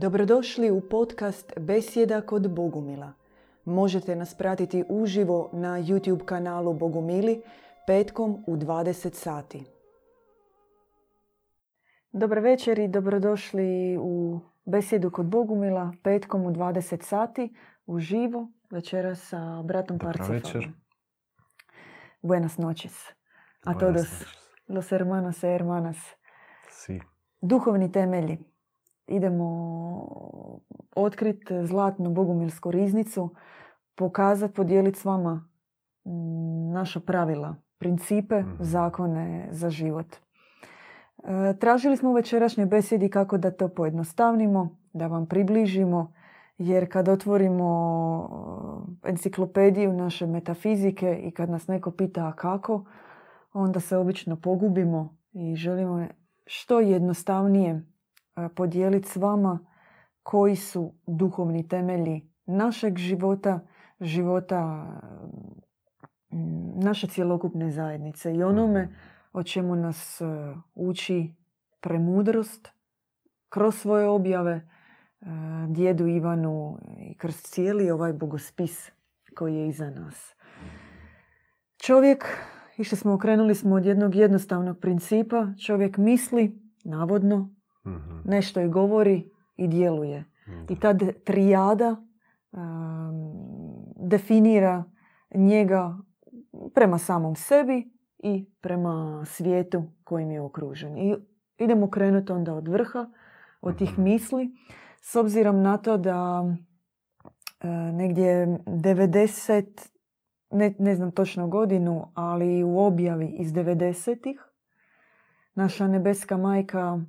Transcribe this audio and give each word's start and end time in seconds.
Dobrodošli 0.00 0.70
u 0.70 0.80
podcast 0.80 1.52
Besjeda 1.60 2.20
kod 2.20 2.50
Bogumila. 2.50 3.12
Možete 3.64 4.16
nas 4.16 4.34
pratiti 4.34 4.84
uživo 4.88 5.50
na 5.52 5.68
YouTube 5.68 6.24
kanalu 6.24 6.74
Bogumili 6.74 7.42
petkom 7.86 8.44
u 8.46 8.56
20 8.56 9.14
sati. 9.14 9.64
Dobar 12.12 12.38
večer 12.38 12.78
i 12.78 12.88
dobrodošli 12.88 13.98
u 14.00 14.40
Besjedu 14.64 15.10
kod 15.10 15.26
Bogumila 15.26 15.92
petkom 16.02 16.46
u 16.46 16.50
20 16.50 17.02
sati 17.02 17.54
uživo 17.86 18.48
večera 18.70 19.14
sa 19.14 19.62
bratom 19.62 19.98
večer. 20.28 20.68
Buenas 22.22 22.58
noches. 22.58 23.08
A 23.64 23.72
Buenas 23.72 23.80
todos 23.80 24.10
noches. 24.10 24.28
los 24.68 24.92
hermanos 24.92 25.44
e 25.44 25.48
hermanas. 25.48 25.96
Si. 26.70 27.00
Duhovni 27.40 27.92
temelji. 27.92 28.57
Idemo 29.08 29.48
otkriti 30.96 31.66
zlatnu 31.66 32.10
bogumilsku 32.10 32.70
riznicu, 32.70 33.34
pokazati, 33.94 34.54
podijeliti 34.54 34.98
s 34.98 35.04
vama 35.04 35.48
mm, 36.04 36.72
naša 36.72 37.00
pravila, 37.00 37.56
principe, 37.78 38.40
Mhm. 38.40 38.50
zakone 38.60 39.48
za 39.50 39.70
život. 39.70 40.06
E, 41.24 41.54
Tražili 41.60 41.96
smo 41.96 42.10
u 42.10 42.14
večerašnjoj 42.14 42.66
besjedi 42.66 43.08
kako 43.10 43.38
da 43.38 43.50
to 43.50 43.68
pojednostavnimo, 43.68 44.78
da 44.92 45.06
vam 45.06 45.26
približimo, 45.26 46.12
jer 46.58 46.92
kad 46.92 47.08
otvorimo 47.08 47.68
e, 49.04 49.08
enciklopediju 49.08 49.92
naše 49.92 50.26
metafizike 50.26 51.20
i 51.22 51.30
kad 51.30 51.50
nas 51.50 51.66
neko 51.66 51.90
pita 51.90 52.26
a 52.26 52.32
kako, 52.32 52.84
onda 53.52 53.80
se 53.80 53.96
obično 53.96 54.36
pogubimo 54.36 55.16
i 55.32 55.56
želimo 55.56 56.06
što 56.46 56.80
jednostavnije 56.80 57.82
podijeliti 58.54 59.08
s 59.08 59.16
vama 59.16 59.58
koji 60.22 60.56
su 60.56 60.94
duhovni 61.06 61.68
temelji 61.68 62.28
našeg 62.46 62.98
života, 62.98 63.60
života 64.00 64.86
mm, 66.30 66.80
naše 66.80 67.06
cjelokupne 67.06 67.70
zajednice 67.70 68.34
i 68.34 68.42
onome 68.42 68.88
o 69.32 69.42
čemu 69.42 69.76
nas 69.76 70.20
e, 70.20 70.24
uči 70.74 71.34
premudrost 71.80 72.68
kroz 73.48 73.74
svoje 73.74 74.08
objave 74.08 74.52
e, 74.52 74.64
djedu 75.68 76.06
Ivanu 76.06 76.78
i 76.98 77.14
kroz 77.14 77.36
cijeli 77.36 77.90
ovaj 77.90 78.12
bogospis 78.12 78.90
koji 79.34 79.54
je 79.54 79.68
iza 79.68 79.90
nas. 79.90 80.34
Čovjek, 81.76 82.24
išli 82.76 82.96
smo, 82.96 83.12
okrenuli 83.12 83.54
smo 83.54 83.76
od 83.76 83.86
jednog 83.86 84.14
jednostavnog 84.14 84.78
principa, 84.78 85.46
čovjek 85.66 85.96
misli, 85.96 86.60
navodno, 86.84 87.50
Mhm. 87.86 88.18
nešto 88.24 88.60
i 88.60 88.68
govori 88.68 89.30
i 89.56 89.68
djeluje. 89.68 90.24
Da. 90.46 90.74
I 90.74 90.80
ta 90.80 90.94
trijada 91.24 91.96
um, 92.52 92.60
definira 93.98 94.84
njega 95.34 95.98
prema 96.74 96.98
samom 96.98 97.36
sebi 97.36 97.90
i 98.18 98.46
prema 98.60 99.24
svijetu 99.26 99.82
kojim 100.04 100.30
je 100.30 100.40
okružen. 100.40 100.98
I 100.98 101.16
idemo 101.58 101.90
krenuti 101.90 102.32
onda 102.32 102.54
od 102.54 102.68
vrha, 102.68 103.06
od 103.60 103.78
tih 103.78 103.92
Mhm. 103.92 104.02
misli, 104.02 104.50
s 105.02 105.16
obzirom 105.16 105.62
na 105.62 105.76
to 105.76 105.96
da 105.96 106.44
e, 107.60 107.68
negdje 107.92 108.46
90, 108.66 109.90
ne, 110.50 110.74
ne 110.78 110.94
znam 110.94 111.10
točno 111.10 111.48
godinu, 111.48 112.06
ali 112.14 112.64
u 112.64 112.78
objavi 112.78 113.26
iz 113.28 113.52
90-ih, 113.52 114.40
naša 115.54 115.88
nebeska 115.88 116.36
majka 116.36 117.00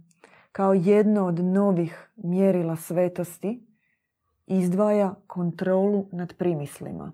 kao 0.51 0.73
jedno 0.73 1.25
od 1.25 1.39
novih 1.39 2.09
mjerila 2.15 2.75
svetosti 2.75 3.67
izdvaja 4.47 5.15
kontrolu 5.27 6.07
nad 6.11 6.33
primislima. 6.33 7.11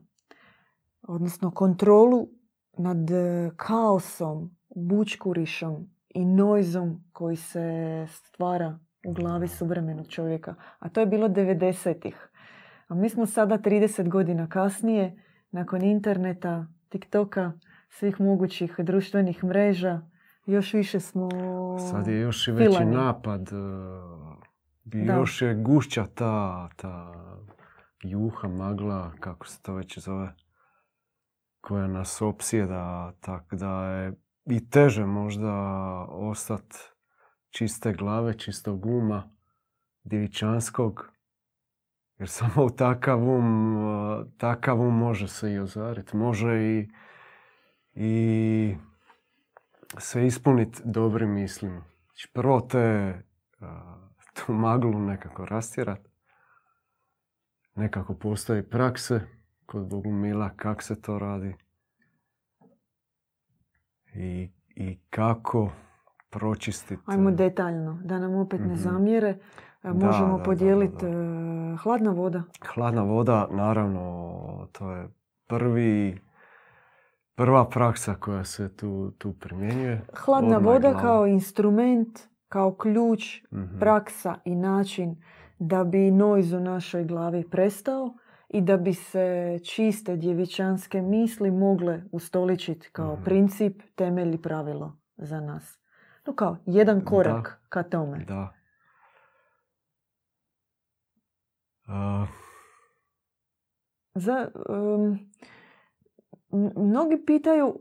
Odnosno 1.02 1.52
kontrolu 1.52 2.30
nad 2.78 3.12
e, 3.12 3.52
kaosom, 3.56 4.58
bučkurišom 4.76 5.90
i 6.10 6.26
nojzom 6.26 7.04
koji 7.14 7.36
se 7.36 8.08
stvara 8.10 8.80
u 9.08 9.14
glavi 9.14 9.48
suvremenog 9.48 10.08
čovjeka. 10.08 10.56
A 10.80 10.90
to 10.90 11.00
je 11.00 11.06
bilo 11.06 11.28
90-ih. 11.28 12.30
A 12.88 12.96
mi 12.96 13.10
smo 13.10 13.26
sada 13.26 13.58
30 13.58 14.10
godina 14.10 14.50
kasnije, 14.50 15.24
nakon 15.52 15.82
interneta, 15.82 16.68
TikToka, 16.90 17.52
svih 17.90 18.22
mogućih 18.22 18.76
društvenih 18.78 19.44
mreža, 19.44 20.02
još 20.46 20.74
više 20.74 21.00
smo 21.00 21.30
Sad 21.92 22.08
je 22.08 22.20
još 22.20 22.48
i 22.48 22.52
veći 22.52 22.70
filani. 22.70 22.92
napad. 22.92 23.42
e, 23.42 23.56
I 25.00 25.06
Da. 25.06 25.14
još 25.14 25.42
je 25.42 25.56
gušća 25.56 26.06
ta, 26.06 26.70
ta 26.76 27.14
juha, 28.04 28.48
magla, 28.48 29.12
kako 29.20 29.48
se 29.48 29.62
to 29.62 29.74
već 29.74 30.00
zove, 30.00 30.34
koja 31.62 31.88
nas 31.88 32.22
opsjeda, 32.22 33.14
tako 33.20 33.56
da 33.56 33.86
je 33.86 34.14
i 34.46 34.70
teže 34.70 35.06
možda 35.06 35.54
ostat 36.10 36.64
čiste 37.50 37.94
glave, 37.94 38.38
čistog 38.38 38.86
uma, 38.86 39.30
djevičanskog, 40.04 41.12
jer 42.20 42.30
samo 42.30 42.66
u 42.66 42.70
takav 42.70 43.30
um, 43.30 43.78
e, 43.78 44.26
takav 44.38 44.82
um 44.82 44.98
može 44.98 45.28
se 45.28 45.54
i 45.54 45.60
ozariti. 45.60 46.18
Može 46.18 46.62
i, 46.62 46.90
i 47.94 48.76
se 49.98 50.26
ispuniti 50.26 50.82
dobrim 50.86 51.32
mislima. 51.32 51.84
Znači 52.04 52.30
prvo 52.34 52.62
te 52.62 53.14
tu 54.36 54.54
maglu 54.54 55.00
nekako 55.00 55.46
rastjerat. 55.46 56.00
Nekako 57.76 58.14
postoji 58.14 58.64
prakse 58.64 59.22
kod 59.66 59.88
Bogumila 59.88 60.50
kako 60.50 60.84
se 60.84 61.02
to 61.02 61.20
radi. 61.20 61.56
I, 64.14 64.50
i 64.70 65.00
kako 65.10 65.72
pročistiti. 66.30 67.02
Ajmo 67.06 67.32
detaljno, 67.32 68.00
da 68.04 68.20
nam 68.20 68.36
opet 68.36 68.60
ne 68.60 68.66
Mhm. 68.66 68.76
zamjere. 68.76 69.28
E, 69.28 69.38
Da, 69.84 69.94
Možemo 69.94 70.38
podijeliti 70.38 71.06
e, 71.06 71.10
hladna 71.78 72.12
voda. 72.12 72.44
Hladna 72.66 73.04
voda, 73.04 73.48
naravno, 73.52 74.02
to 74.72 74.92
je 74.92 75.08
prvi, 75.48 76.22
prva 77.36 77.66
praksa 77.66 78.16
koja 78.16 78.44
se 78.44 78.70
tu, 78.70 79.12
tu 79.12 79.34
primjenjuje. 79.34 80.02
Hladna 80.16 80.58
voda 80.60 80.80
glava. 80.82 81.00
kao 81.00 81.28
instrument, 81.28 82.20
kao 82.48 82.74
ključ, 82.74 83.42
Mhm. 83.44 83.80
praksa 83.80 84.36
i 84.46 84.56
način 84.56 85.16
da 85.60 85.84
bi 85.84 86.12
nojz 86.12 86.54
u 86.54 86.60
našoj 86.60 87.04
glavi 87.04 87.44
prestao 87.46 88.14
i 88.50 88.62
da 88.62 88.78
bi 88.78 88.94
se 88.94 89.26
čiste 89.66 90.16
djevičanske 90.16 91.02
misli 91.02 91.52
mogle 91.52 92.04
ustoličiti 92.12 92.90
kao 92.92 93.14
Mhm. 93.14 93.24
princip, 93.24 93.82
temelj 93.96 94.34
i 94.34 94.42
pravilo 94.42 94.98
za 95.18 95.40
nas. 95.40 95.80
No 96.26 96.34
kao 96.34 96.58
jedan 96.66 97.02
korak 97.02 97.62
ka 97.70 97.84
tome. 97.84 98.18
Da. 98.20 98.54
A, 101.88 102.26
Za, 104.16 104.48
em, 104.70 104.76
m- 105.04 105.20
mnogi 106.76 107.26
pitaju, 107.26 107.80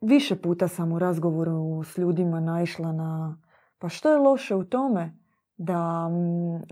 više 0.00 0.36
puta 0.36 0.68
sam 0.68 0.92
u 0.92 0.98
razgovoru 0.98 1.82
s 1.84 1.98
ljudima 1.98 2.40
naišla 2.40 2.92
na, 2.92 3.38
pa 3.78 3.88
što 3.88 4.10
je 4.10 4.18
loše 4.18 4.54
u 4.54 4.64
tome 4.64 5.22
da 5.56 6.10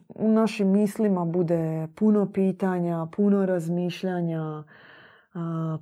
u 0.09 0.29
našim 0.29 0.69
mislima 0.69 1.25
bude 1.25 1.89
puno 1.97 2.33
pitanja, 2.33 3.07
puno 3.17 3.47
razmišljanja, 3.47 4.65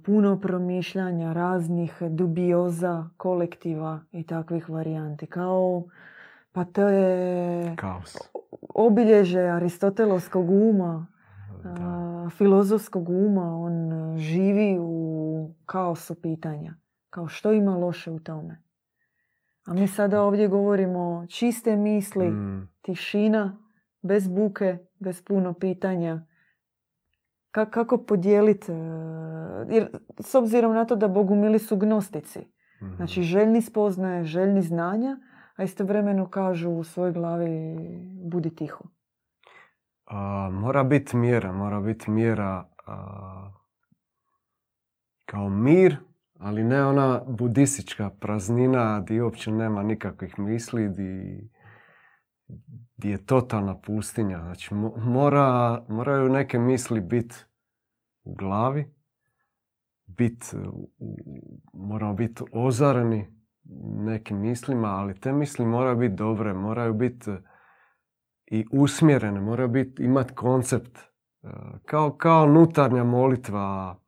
puno 0.04 0.40
promišljanja 0.40 1.32
raznih 1.32 2.02
dubioza, 2.10 3.08
kolektiva 3.16 4.00
i 4.12 4.26
takvih 4.26 4.70
varijanti. 4.70 5.26
Kao, 5.26 5.82
pa 6.52 6.64
to 6.64 6.88
je 6.88 7.76
kaos. 7.76 8.16
obilježe 8.74 9.40
aristotelovskog 9.40 10.50
uma. 10.50 11.06
A, 11.64 12.28
filozofskog 12.30 13.08
uma, 13.08 13.56
on 13.56 13.92
e, 13.92 14.18
živi 14.18 14.76
u 14.80 15.54
kaosu 15.66 16.14
pitanja. 16.14 16.74
Kao 17.10 17.28
što 17.28 17.52
ima 17.52 17.76
loše 17.76 18.10
u 18.10 18.18
tome? 18.18 18.62
A 19.66 19.74
mi 19.74 19.88
sada 19.88 20.22
ovdje 20.22 20.48
govorimo 20.48 21.26
čiste 21.28 21.76
misli, 21.76 22.30
Mm, 22.30 22.68
tišina, 22.82 23.58
bez 24.02 24.28
buke, 24.28 24.78
bez 24.98 25.22
puno 25.22 25.52
pitanja. 25.52 26.26
Ka- 27.50 27.70
kako 27.70 27.98
podijeliti? 27.98 28.72
Jer 29.68 29.88
s 30.20 30.34
obzirom 30.34 30.74
na 30.74 30.84
to 30.84 30.96
da 30.96 31.08
bogumili 31.08 31.58
su 31.58 31.76
gnostici. 31.76 32.38
mhm. 32.82 32.94
Znači 32.96 33.22
željni 33.22 33.62
spoznaje, 33.62 34.24
željni 34.24 34.62
znanja, 34.62 35.16
a 35.56 35.62
istovremeno 35.62 36.28
kažu 36.28 36.70
u 36.70 36.84
svojoj 36.84 37.12
glavi 37.12 37.76
budi 38.22 38.54
tiho. 38.54 38.84
A, 40.10 40.50
mora 40.52 40.84
biti 40.84 41.16
mjera, 41.16 41.52
mora 41.52 41.80
biti 41.80 42.10
mjera 42.10 42.68
a, 42.86 43.52
kao 45.26 45.48
mir, 45.48 45.96
ali 46.38 46.64
ne 46.64 46.84
ona 46.84 47.22
budistička 47.26 48.10
praznina 48.10 49.00
di 49.00 49.20
uopće 49.20 49.52
nema 49.52 49.82
nikakvih 49.82 50.38
misli, 50.38 50.88
di 50.88 51.40
gdje 52.96 53.10
je 53.10 53.26
totalna 53.26 53.78
pustinja. 53.80 54.38
Znači, 54.38 54.74
mora, 54.96 55.82
moraju 55.88 56.28
neke 56.28 56.58
misli 56.58 57.00
biti 57.00 57.36
u 58.24 58.34
glavi, 58.34 58.94
bit, 60.06 60.54
moramo 61.72 62.14
biti 62.14 62.44
ozareni 62.52 63.38
nekim 64.04 64.40
mislima, 64.40 64.88
ali 64.88 65.20
te 65.20 65.32
misli 65.32 65.66
moraju 65.66 65.96
biti 65.96 66.14
dobre, 66.14 66.54
moraju 66.54 66.94
biti 66.94 67.30
i 68.50 68.66
usmjerene, 68.72 69.40
moraju 69.40 69.68
biti, 69.68 70.02
imati 70.02 70.34
koncept. 70.34 70.98
E, 70.98 71.48
kao, 71.84 72.16
kao 72.16 72.46
nutarnja 72.46 73.04
molitva 73.04 73.98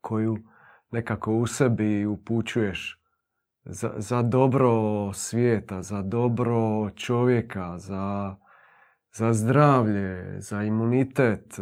koju 0.00 0.36
nekako 0.90 1.34
u 1.34 1.46
sebi 1.46 2.06
upućuješ 2.06 3.02
za, 3.64 3.94
za 3.96 4.22
dobro 4.22 4.72
svijeta, 5.12 5.82
za 5.82 6.02
dobro 6.02 6.90
čovjeka, 6.90 7.78
za, 7.78 8.36
za 9.12 9.32
zdravlje, 9.32 10.40
za 10.40 10.62
imunitet, 10.62 11.58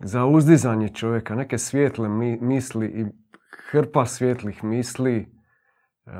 za 0.00 0.26
uzdizanje 0.26 0.88
čovjeka, 0.88 1.34
neke 1.34 1.58
svijetle 1.58 2.08
misli 2.40 2.86
i 2.86 3.04
hrpa 3.70 4.06
svjetlih 4.06 4.64
misli 4.64 5.16
e, 5.16 6.10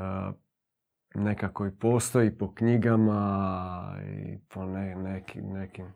nekako 1.13 1.65
i 1.65 1.77
postoji 1.79 2.37
po 2.37 2.53
knjigama 2.53 3.97
i 4.05 4.37
po 4.49 4.65
ne, 4.65 4.95
nekim 5.35 5.93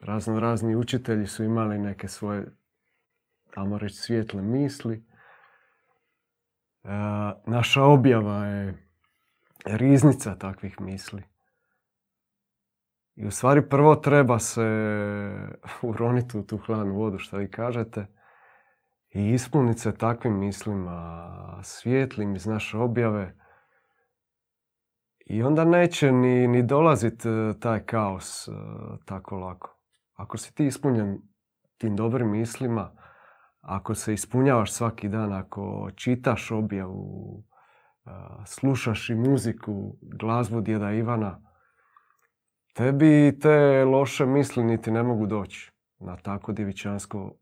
razno 0.00 0.40
razni 0.40 0.76
učitelji 0.76 1.26
su 1.26 1.44
imali 1.44 1.78
neke 1.78 2.08
svoje 2.08 2.46
tamo 3.54 3.78
reći 3.78 3.94
svijetle 3.94 4.42
misli. 4.42 5.04
E, 6.84 6.88
naša 7.46 7.82
objava 7.82 8.46
je 8.46 8.88
riznica 9.64 10.34
takvih 10.34 10.80
misli. 10.80 11.22
I 13.16 13.26
u 13.26 13.30
stvari 13.30 13.68
prvo 13.68 13.96
treba 13.96 14.38
se 14.38 14.62
uroniti 15.82 16.38
u 16.38 16.46
tu 16.46 16.58
hladnu 16.58 16.94
vodu, 16.94 17.18
što 17.18 17.36
vi 17.36 17.50
kažete, 17.50 18.06
i 19.10 19.30
ispuniti 19.30 19.80
se 19.80 19.96
takvim 19.96 20.38
mislima, 20.38 21.60
svijetlim 21.62 22.34
iz 22.36 22.46
naše 22.46 22.78
objave. 22.78 23.34
I 25.24 25.42
onda 25.42 25.64
neće 25.64 26.12
ni, 26.12 26.48
ni 26.48 26.62
dolaziti 26.62 27.28
e, 27.28 27.54
taj 27.60 27.80
kaos 27.80 28.48
e, 28.48 28.52
tako 29.04 29.36
lako. 29.36 29.78
Ako 30.14 30.38
si 30.38 30.54
ti 30.54 30.66
ispunjen 30.66 31.18
tim 31.78 31.96
dobrim 31.96 32.30
mislima, 32.30 32.90
ako 33.60 33.94
se 33.94 34.12
ispunjavaš 34.14 34.72
svaki 34.72 35.08
dan, 35.08 35.32
ako 35.32 35.90
čitaš 35.96 36.50
objavu, 36.50 37.44
e, 38.06 38.10
slušaš 38.46 39.10
i 39.10 39.14
muziku, 39.14 39.96
glazbu 40.00 40.60
djeda 40.60 40.92
Ivana, 40.92 41.40
tebi 42.74 43.38
te 43.42 43.84
loše 43.84 44.26
misli 44.26 44.64
niti 44.64 44.90
ne 44.90 45.02
mogu 45.02 45.26
doći 45.26 45.72
na 45.98 46.16
tako 46.16 46.52
djevičansko, 46.52 47.32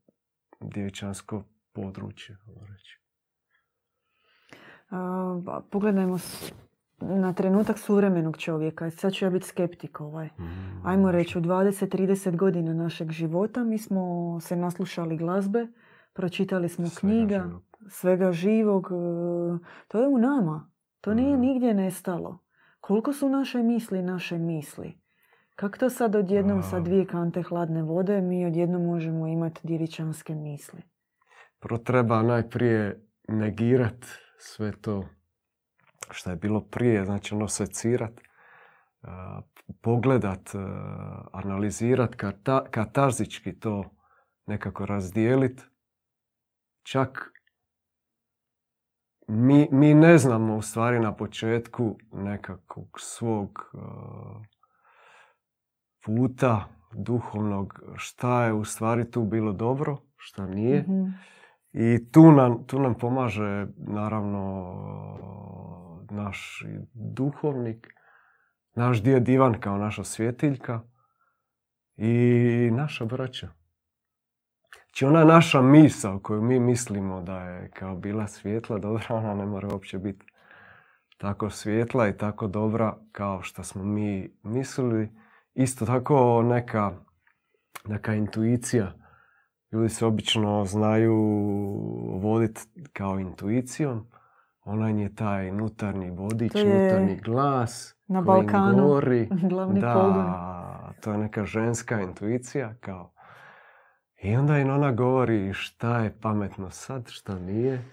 djevičansko 0.60 1.44
područje. 1.72 2.36
Reći. 2.70 2.98
pogledajmo 5.70 6.18
na 7.08 7.32
trenutak 7.32 7.78
suvremenog 7.78 8.36
čovjeka. 8.36 8.90
Sad 8.90 9.12
ću 9.12 9.24
ja 9.24 9.30
biti 9.30 9.46
skeptik 9.46 10.00
ovaj. 10.00 10.26
Mm, 10.26 10.86
Ajmo 10.86 11.12
reći, 11.12 11.38
u 11.38 11.40
20-30 11.40 12.36
godina 12.36 12.74
našeg 12.74 13.10
života 13.10 13.64
mi 13.64 13.78
smo 13.78 14.40
se 14.40 14.56
naslušali 14.56 15.16
glazbe, 15.16 15.66
pročitali 16.12 16.68
smo 16.68 16.86
svega 16.86 17.00
knjiga, 17.00 17.44
živog. 17.48 17.62
svega 17.88 18.32
živog. 18.32 18.86
E, 18.86 19.58
to 19.88 20.00
je 20.00 20.08
u 20.08 20.18
nama. 20.18 20.70
To 21.00 21.14
nije 21.14 21.36
mm. 21.36 21.40
nigdje 21.40 21.74
nestalo. 21.74 22.38
Koliko 22.80 23.12
su 23.12 23.28
naše 23.28 23.62
misli 23.62 24.02
naše 24.02 24.38
misli? 24.38 25.02
Kako 25.56 25.78
to 25.78 25.90
sad 25.90 26.16
odjednom 26.16 26.62
sa 26.62 26.80
dvije 26.80 27.06
kante 27.06 27.42
hladne 27.42 27.82
vode 27.82 28.20
mi 28.20 28.46
odjednom 28.46 28.84
možemo 28.84 29.26
imati 29.26 29.60
diričanske 29.62 30.34
misli? 30.34 30.82
Prvo 31.60 31.78
treba 31.78 32.22
najprije 32.22 33.06
negirat 33.28 34.06
sve 34.38 34.72
to 34.72 35.04
što 36.10 36.30
je 36.30 36.36
bilo 36.36 36.60
prije, 36.60 37.04
znači 37.04 37.34
ono 37.34 37.48
secirat, 37.48 38.20
pogledat, 39.82 40.50
analizirat, 41.32 42.14
katarzički 42.70 43.60
to 43.60 43.84
nekako 44.46 44.86
razdijelit. 44.86 45.62
Čak 46.82 47.32
mi, 49.28 49.68
mi 49.72 49.94
ne 49.94 50.18
znamo 50.18 50.56
u 50.56 50.62
stvari 50.62 51.00
na 51.00 51.16
početku 51.16 51.96
nekakvog 52.12 52.88
svog 52.98 53.74
puta 56.04 56.68
duhovnog 56.94 57.80
šta 57.94 58.44
je 58.44 58.52
u 58.52 58.64
stvari 58.64 59.10
tu 59.10 59.24
bilo 59.24 59.52
dobro, 59.52 59.96
šta 60.16 60.46
nije. 60.46 60.82
Mhm. 60.82 61.04
I 61.72 62.10
tu 62.12 62.32
nam, 62.32 62.66
tu 62.66 62.78
nam 62.80 62.94
pomaže 62.94 63.66
naravno 63.76 64.72
naš 66.12 66.64
duhovnik, 66.94 67.94
naš 68.74 69.02
djed 69.02 69.28
Ivan 69.28 69.60
kao 69.60 69.78
naša 69.78 70.04
svjetiljka 70.04 70.80
i 71.96 72.70
naša 72.72 73.04
braća. 73.04 73.48
Znači 74.84 75.04
ona 75.04 75.24
naša 75.24 75.62
misa 75.62 76.18
koju 76.22 76.42
mi 76.42 76.60
mislimo 76.60 77.22
da 77.22 77.40
je 77.40 77.70
kao 77.70 77.96
bila 77.96 78.26
svjetla, 78.26 78.78
dobra, 78.78 79.06
ona 79.10 79.34
ne 79.34 79.46
mora 79.46 79.68
uopće 79.68 79.98
biti 79.98 80.26
tako 81.18 81.50
svjetla 81.50 82.08
i 82.08 82.16
tako 82.16 82.46
dobra 82.46 82.96
kao 83.12 83.42
što 83.42 83.62
smo 83.64 83.84
mi 83.84 84.36
mislili. 84.42 85.10
Isto 85.54 85.86
tako 85.86 86.42
neka, 86.42 86.92
neka 87.84 88.14
intuicija 88.14 89.02
Ljudi 89.72 89.88
se 89.88 90.06
obično 90.06 90.64
znaju 90.64 91.14
voditi 92.22 92.60
kao 92.92 93.18
intuicijom. 93.18 94.06
Ona 94.64 94.88
je 94.88 95.14
taj 95.14 95.52
nutarnji 95.52 96.10
vodič, 96.10 96.52
nutarnji 96.54 97.16
glas. 97.16 97.96
Na 98.06 98.20
Balkanu, 98.20 98.86
gori. 98.86 99.28
glavni 99.50 99.80
da, 99.80 100.92
to 101.00 101.12
je 101.12 101.18
neka 101.18 101.44
ženska 101.44 102.00
intuicija. 102.00 102.74
Kao. 102.80 103.12
I 104.22 104.36
onda 104.36 104.58
im 104.58 104.70
ona 104.70 104.92
govori 104.92 105.52
šta 105.52 105.98
je 105.98 106.18
pametno 106.20 106.70
sad, 106.70 107.08
šta 107.08 107.38
nije. 107.38 107.84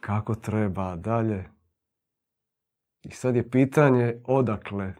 Kako 0.00 0.34
treba 0.34 0.96
dalje. 0.96 1.44
I 3.02 3.10
sad 3.10 3.36
je 3.36 3.50
pitanje 3.50 4.22
odakle. 4.24 4.86
E, 4.86 4.94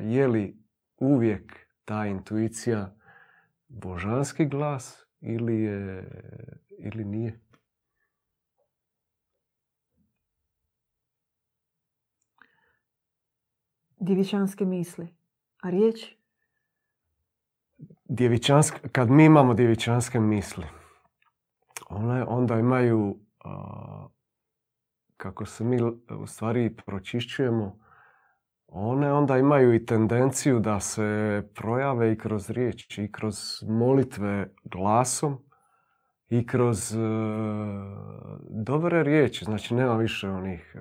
je 0.00 0.28
li 0.28 0.64
uvijek 0.96 1.66
ta 1.84 2.06
intuicija 2.06 2.94
božanski 3.68 4.46
glas 4.46 5.06
ili, 5.20 5.62
je, 5.62 6.08
ili 6.78 7.04
nije. 7.04 7.43
Djevičanske 14.04 14.64
misli. 14.64 15.08
A 15.62 15.70
riječ? 15.70 16.14
Djevičanske, 18.04 18.88
kad 18.88 19.10
mi 19.10 19.24
imamo 19.24 19.54
djevičanske 19.54 20.20
misli, 20.20 20.64
one 21.88 22.24
onda 22.24 22.58
imaju, 22.58 23.16
kako 25.16 25.46
se 25.46 25.64
mi 25.64 25.82
u 26.18 26.26
stvari 26.26 26.76
pročišćujemo, 26.86 27.78
one 28.66 29.12
onda 29.12 29.38
imaju 29.38 29.74
i 29.74 29.86
tendenciju 29.86 30.60
da 30.60 30.80
se 30.80 31.42
projave 31.54 32.12
i 32.12 32.18
kroz 32.18 32.50
riječ, 32.50 32.98
i 32.98 33.12
kroz 33.12 33.36
molitve 33.68 34.54
glasom, 34.64 35.38
i 36.28 36.46
kroz 36.46 36.94
e, 36.94 36.98
dobre 38.50 39.02
riječi. 39.02 39.44
Znači 39.44 39.74
nema 39.74 39.96
više 39.96 40.28
onih 40.28 40.76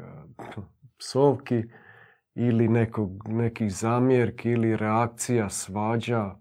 uh, 0.58 0.63
psovki 0.98 1.63
ili 2.36 2.68
nekog, 2.68 3.30
nekih 3.30 3.74
zamjerki 3.74 4.50
ili 4.50 4.78
reakcija, 4.78 5.50
svađa. 5.50 6.36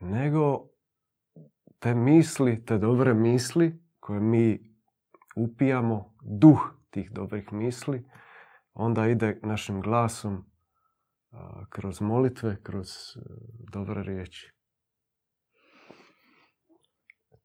nego 0.00 0.68
te 1.78 1.94
misli, 1.94 2.64
te 2.64 2.78
dobre 2.78 3.14
misli 3.14 3.82
koje 4.00 4.20
mi 4.20 4.74
upijamo, 5.36 6.14
duh 6.22 6.60
tih 6.90 7.10
dobrih 7.10 7.52
misli, 7.52 8.04
onda 8.72 9.06
ide 9.06 9.40
našim 9.42 9.80
glasom 9.80 10.44
kroz 11.68 12.00
molitve, 12.00 12.56
kroz 12.62 12.88
e, 12.88 13.20
dobre 13.72 14.02
riječi. 14.02 14.53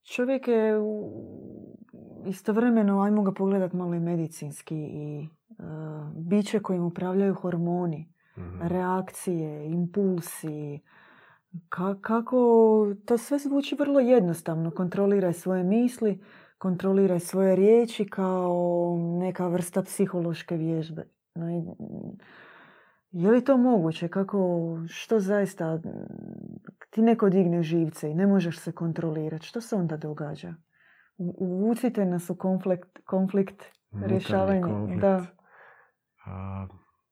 Čovjek 0.09 0.47
je 0.47 0.73
istovremeno, 2.25 3.01
ajmo 3.01 3.23
ga 3.23 3.31
pogledat 3.31 3.73
malo 3.73 3.93
i 3.93 3.99
medicinski, 3.99 4.75
i 4.75 5.27
uh, 5.49 5.65
biće 6.15 6.59
kojim 6.59 6.83
upravljaju 6.83 7.33
hormoni, 7.33 8.13
mhm. 8.37 8.61
reakcije, 8.61 9.65
impulsi, 9.71 10.79
kako 12.01 12.37
to 13.05 13.17
sve 13.17 13.39
zvuči 13.39 13.75
vrlo 13.79 13.99
jednostavno. 13.99 14.71
Kontroliraj 14.71 15.33
svoje 15.33 15.63
misli, 15.63 16.19
kontroliraj 16.57 17.19
svoje 17.19 17.55
riječi 17.55 18.05
kao 18.05 18.97
neka 19.19 19.47
vrsta 19.47 19.81
psihološke 19.81 20.55
vježbe. 20.57 21.07
Je 23.11 23.31
li 23.31 23.43
to 23.43 23.57
moguće? 23.57 24.07
Kako, 24.07 24.39
što 24.87 25.19
zaista, 25.19 25.79
ti 26.89 27.01
neko 27.01 27.29
digne 27.29 27.63
živce 27.63 28.11
i 28.11 28.15
ne 28.15 28.27
možeš 28.27 28.59
se 28.59 28.71
kontrolirati. 28.71 29.45
Što 29.45 29.61
se 29.61 29.75
onda 29.75 29.97
događa? 29.97 30.53
Uvucite 31.17 32.05
nas 32.05 32.29
u 32.29 32.35
konflikt, 32.35 32.99
konflikt 33.05 33.63
rješavanje. 34.05 34.97
Da. 35.01 35.25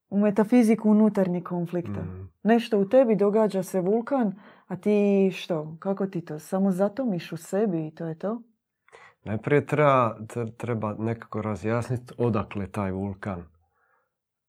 U 0.09 0.19
metafiziku 0.19 0.89
unutarnjeg 0.89 1.43
konflikta. 1.43 2.01
Mm. 2.01 2.29
Nešto 2.43 2.79
u 2.79 2.89
tebi 2.89 3.15
događa 3.15 3.63
se 3.63 3.81
vulkan, 3.81 4.35
a 4.67 4.75
ti 4.75 5.31
što? 5.33 5.77
Kako 5.79 6.07
ti 6.07 6.25
to? 6.25 6.39
Samo 6.39 6.71
zatomiš 6.71 7.31
u 7.31 7.37
sebi 7.37 7.87
i 7.87 7.95
to 7.95 8.05
je 8.05 8.19
to? 8.19 8.41
Najprije 9.23 9.65
treba, 9.65 10.17
treba 10.57 10.95
nekako 10.99 11.41
razjasniti 11.41 12.13
odakle 12.17 12.67
taj 12.67 12.91
vulkan. 12.91 13.43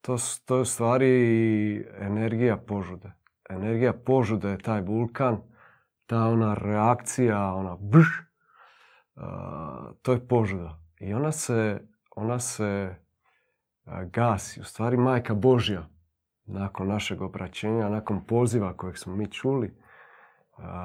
To, 0.08 0.16
to 0.44 0.54
je 0.56 0.60
u 0.62 0.64
stvari 0.64 1.86
energija 2.00 2.56
požude. 2.56 3.12
Energija 3.50 3.92
požude 3.92 4.48
je 4.48 4.58
taj 4.58 4.80
vulkan, 4.80 5.36
ta 6.06 6.24
ona 6.28 6.54
reakcija, 6.54 7.54
ona 7.54 7.76
brš, 7.80 8.22
to 10.02 10.12
je 10.12 10.28
požuda. 10.28 10.80
I 11.00 11.14
ona 11.14 11.32
se, 11.32 11.80
ona 12.16 12.38
se 12.38 12.94
gasi. 14.04 14.60
U 14.60 14.64
stvari 14.64 14.96
majka 14.96 15.34
Božja, 15.34 15.88
nakon 16.44 16.88
našeg 16.88 17.22
obraćenja, 17.22 17.88
nakon 17.88 18.24
poziva 18.24 18.76
kojeg 18.76 18.98
smo 18.98 19.16
mi 19.16 19.30
čuli, 19.30 19.76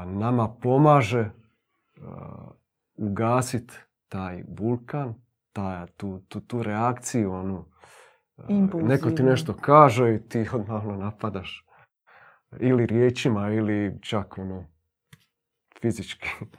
nama 0.06 0.56
pomaže 0.62 1.30
ugasiti 2.96 3.74
taj 4.10 4.44
vulkan, 4.58 5.16
taj, 5.54 5.88
tu, 5.88 6.20
tu, 6.28 6.40
tu 6.40 6.64
reakciju, 6.64 7.34
onu, 7.34 7.66
neko 8.82 9.12
ti 9.12 9.24
nešto 9.24 9.54
kaže 9.62 10.16
i 10.16 10.30
ti 10.30 10.46
odmah 10.54 10.86
napadaš. 10.86 11.66
Ili 12.60 12.86
riječima, 12.86 13.50
ili 13.50 13.98
čak 14.02 14.38
ono, 14.38 14.66
fizički. 15.82 16.30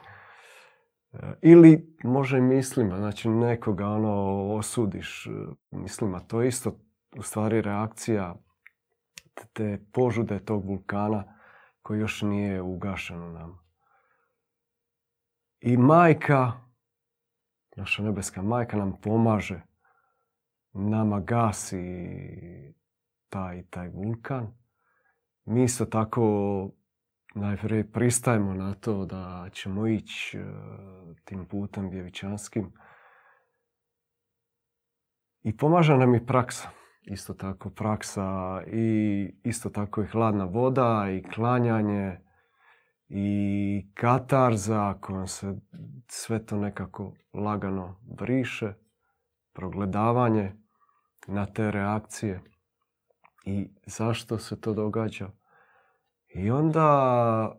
Ili 1.43 1.97
može 2.05 2.39
i 2.39 2.41
mislima, 2.41 2.97
znači 2.97 3.29
nekoga 3.29 3.87
ono 3.87 4.45
osudiš 4.55 5.29
mislima. 5.71 6.21
To 6.21 6.43
je 6.43 6.49
isto 6.49 6.81
u 7.17 7.23
stvari 7.23 7.63
reakcija 7.63 8.35
te 9.53 9.79
požude 9.93 10.45
tog 10.45 10.67
vulkana 10.67 11.25
koji 11.83 12.01
još 12.01 12.23
nije 12.23 12.63
ugašen 12.63 13.23
u 13.23 13.33
nama. 13.33 13.59
I 15.61 15.77
majka, 15.77 16.53
naša 17.77 18.03
nebeska 18.03 18.43
majka 18.43 18.77
nam 18.77 19.01
pomaže, 19.03 19.63
nama 20.75 21.21
gasi 21.21 21.85
taj, 23.29 23.65
taj 23.71 23.89
vulkan. 23.89 24.53
Mi 25.45 25.65
isto 25.65 25.85
tako 25.85 26.71
najprije 27.35 27.93
pristajemo 27.93 28.55
na 28.55 28.75
to 28.75 29.07
da 29.07 29.49
ćemo 29.53 29.87
ići 29.87 30.39
e, 30.39 30.45
tim 31.25 31.47
putem 31.47 31.89
vjevičanskim. 31.89 32.73
I 35.43 35.57
pomaže 35.57 35.97
nam 35.97 36.15
i 36.15 36.27
praksa. 36.27 36.69
Isto 37.03 37.35
tako 37.35 37.71
praksa 37.71 38.63
i 38.67 39.29
isto 39.45 39.71
tako 39.71 40.03
i 40.03 40.07
hladna 40.07 40.45
voda 40.45 41.07
i 41.11 41.23
klanjanje 41.23 42.19
i 43.09 43.87
katarza 43.95 44.95
kojom 45.01 45.27
se 45.27 45.55
sve 46.09 46.47
to 46.47 46.57
nekako 46.57 47.13
lagano 47.33 48.01
briše, 48.03 48.75
progledavanje 49.53 50.64
na 51.27 51.47
te 51.47 51.71
reakcije 51.71 52.41
i 53.45 53.71
zašto 53.87 54.39
se 54.39 54.61
to 54.61 54.75
događa. 54.75 55.31
I 56.35 56.51
onda 56.51 57.57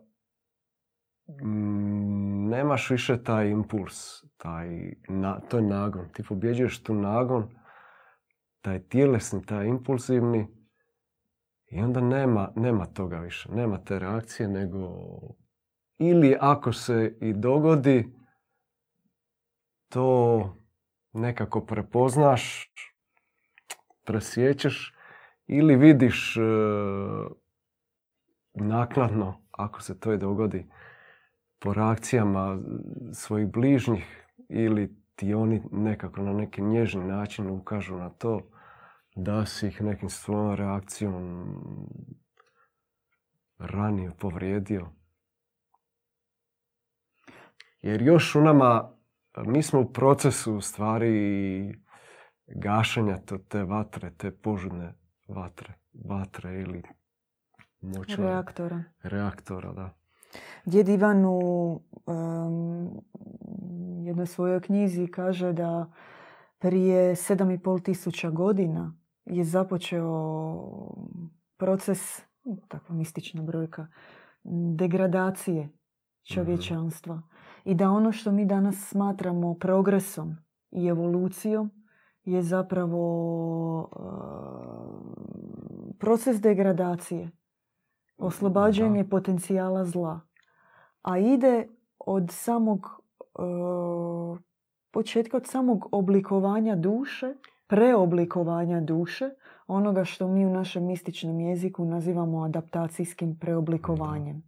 mm, 1.42 2.48
nemaš 2.48 2.90
više 2.90 3.22
taj 3.22 3.48
impuls, 3.48 4.24
taj, 4.36 4.92
na, 5.08 5.40
to 5.40 5.56
je 5.56 5.62
nagon. 5.62 6.08
Ti 6.12 6.22
pobjeđuješ 6.28 6.82
tu 6.82 6.94
nagon, 6.94 7.48
taj 8.60 8.82
tjelesni, 8.82 9.46
taj 9.46 9.66
impulsivni 9.66 10.46
i 11.70 11.80
onda 11.80 12.00
nema, 12.00 12.52
nema 12.56 12.86
toga 12.86 13.18
više. 13.18 13.48
Nema 13.52 13.84
te 13.84 13.98
reakcije, 13.98 14.48
nego 14.48 14.88
ili 15.98 16.36
ako 16.40 16.72
se 16.72 17.18
i 17.20 17.32
dogodi, 17.32 18.12
to 19.88 20.56
nekako 21.12 21.60
prepoznaš, 21.66 22.72
presjećeš 24.06 24.94
ili 25.46 25.76
vidiš 25.76 26.36
e, 26.36 26.40
naknadno, 28.54 29.40
ako 29.50 29.82
se 29.82 30.00
to 30.00 30.12
i 30.12 30.18
dogodi, 30.18 30.66
po 31.58 31.74
reakcijama 31.74 32.58
svojih 33.12 33.48
bližnjih 33.52 34.26
ili 34.48 34.96
ti 35.16 35.34
oni 35.34 35.62
nekako 35.72 36.22
na 36.22 36.32
neki 36.32 36.62
nježni 36.62 37.04
način 37.04 37.50
ukažu 37.50 37.96
na 37.96 38.10
to 38.10 38.50
da 39.16 39.46
si 39.46 39.66
ih 39.66 39.82
nekim 39.82 40.08
svojom 40.08 40.54
reakcijom 40.54 41.46
ranio, 43.58 44.12
povrijedio. 44.18 44.88
Jer 47.82 48.02
još 48.02 48.34
u 48.34 48.40
nama, 48.40 48.92
mi 49.36 49.62
smo 49.62 49.80
u 49.80 49.92
procesu 49.92 50.60
stvari 50.60 51.85
gašenja 52.46 53.18
te 53.48 53.64
vatre, 53.64 54.10
te 54.16 54.30
požudne 54.30 54.94
vatre, 55.28 55.74
vatre 56.04 56.60
ili 56.60 56.82
moćne 57.80 58.16
reaktora. 58.16 58.84
Reaktora, 59.02 59.72
da. 59.72 59.94
Djed 60.64 60.88
Ivan 60.88 61.24
u 61.24 61.80
jednoj 64.04 64.26
svojoj 64.26 64.60
knjizi 64.60 65.06
kaže 65.06 65.52
da 65.52 65.92
prije 66.58 67.16
sedam 67.16 67.50
i 67.50 67.62
pol 67.62 67.80
tisuća 67.80 68.30
godina 68.30 68.96
je 69.24 69.44
započeo 69.44 70.10
proces, 71.56 72.22
takva 72.68 72.94
mistična 72.94 73.42
brojka, 73.42 73.86
degradacije 74.76 75.68
čovječanstva. 76.34 77.22
I 77.64 77.74
da 77.74 77.90
ono 77.90 78.12
što 78.12 78.32
mi 78.32 78.44
danas 78.44 78.88
smatramo 78.88 79.54
progresom 79.54 80.36
i 80.70 80.86
evolucijom 80.86 81.70
je 82.26 82.42
zapravo 82.42 83.78
uh, 83.80 83.88
proces 85.98 86.40
degradacije, 86.40 87.30
oslobađanje 88.18 89.08
potencijala 89.08 89.84
zla. 89.84 90.20
A 91.02 91.18
ide 91.18 91.68
od 91.98 92.30
samog 92.30 92.86
uh, 93.38 94.38
početka, 94.90 95.36
od 95.36 95.46
samog 95.46 95.88
oblikovanja 95.92 96.76
duše, 96.76 97.34
preoblikovanja 97.66 98.80
duše, 98.80 99.30
onoga 99.66 100.04
što 100.04 100.28
mi 100.28 100.46
u 100.46 100.50
našem 100.50 100.86
mističnom 100.86 101.40
jeziku 101.40 101.84
nazivamo 101.84 102.42
adaptacijskim 102.42 103.38
preoblikovanjem. 103.38 104.42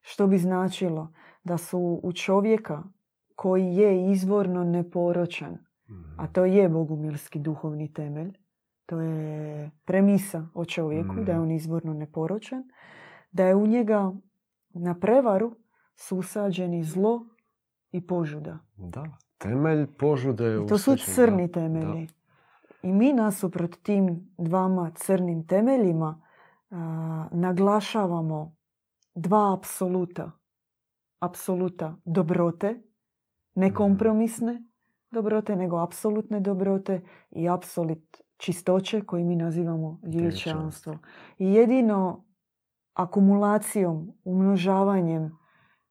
Što 0.00 0.26
bi 0.26 0.38
značilo 0.38 1.12
da 1.44 1.58
su 1.58 2.00
u 2.02 2.12
čovjeka 2.12 2.82
koji 3.34 3.76
je 3.76 4.10
izvorno 4.12 4.64
neporočan, 4.64 5.67
a 6.16 6.26
to 6.26 6.44
je 6.44 6.68
bogumilski 6.68 7.38
duhovni 7.38 7.92
temelj, 7.92 8.32
to 8.86 9.00
je 9.00 9.70
premisa 9.84 10.48
o 10.54 10.64
čovjeku, 10.64 11.14
da 11.26 11.32
je 11.32 11.40
on 11.40 11.50
izvorno 11.50 11.94
neporočan, 11.94 12.64
da 13.32 13.44
je 13.44 13.54
u 13.54 13.66
njega 13.66 14.12
na 14.68 14.94
prevaru 14.94 15.56
susađeni 15.96 16.84
zlo 16.84 17.26
i 17.92 18.06
požuda. 18.06 18.58
Da, 18.76 19.04
temelj 19.38 19.86
požude 19.86 20.44
je 20.44 20.66
To 20.66 20.78
su 20.78 20.96
crni 20.96 21.52
temelji. 21.52 22.08
I 22.82 22.92
mi 22.92 23.12
nasuprot 23.12 23.76
tim 23.82 24.34
dvama 24.38 24.90
crnim 24.94 25.46
temeljima 25.46 26.22
naglašavamo 27.32 28.56
dva 29.14 29.54
apsoluta. 29.54 30.30
Apsoluta 31.20 31.96
dobrote, 32.04 32.82
nekompromisne 33.54 34.67
dobrote, 35.10 35.56
nego 35.56 35.78
apsolutne 35.78 36.40
dobrote 36.40 37.00
i 37.30 37.48
apsolut 37.48 38.16
čistoće 38.36 39.00
koji 39.00 39.24
mi 39.24 39.36
nazivamo 39.36 40.00
dječanstvo. 40.02 40.98
I 41.38 41.54
jedino 41.54 42.24
akumulacijom, 42.94 44.12
umnožavanjem 44.24 45.38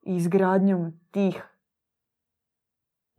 i 0.02 0.16
izgradnjom 0.16 1.00
tih 1.12 1.44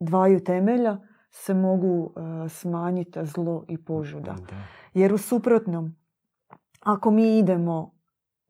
dvaju 0.00 0.44
temelja 0.44 0.98
se 1.30 1.54
mogu 1.54 2.12
e, 2.16 2.48
smanjiti 2.48 3.26
zlo 3.26 3.64
i 3.68 3.84
požuda. 3.84 4.36
Jer 4.94 5.12
u 5.12 5.18
suprotnom, 5.18 5.96
ako 6.80 7.10
mi 7.10 7.38
idemo 7.38 7.94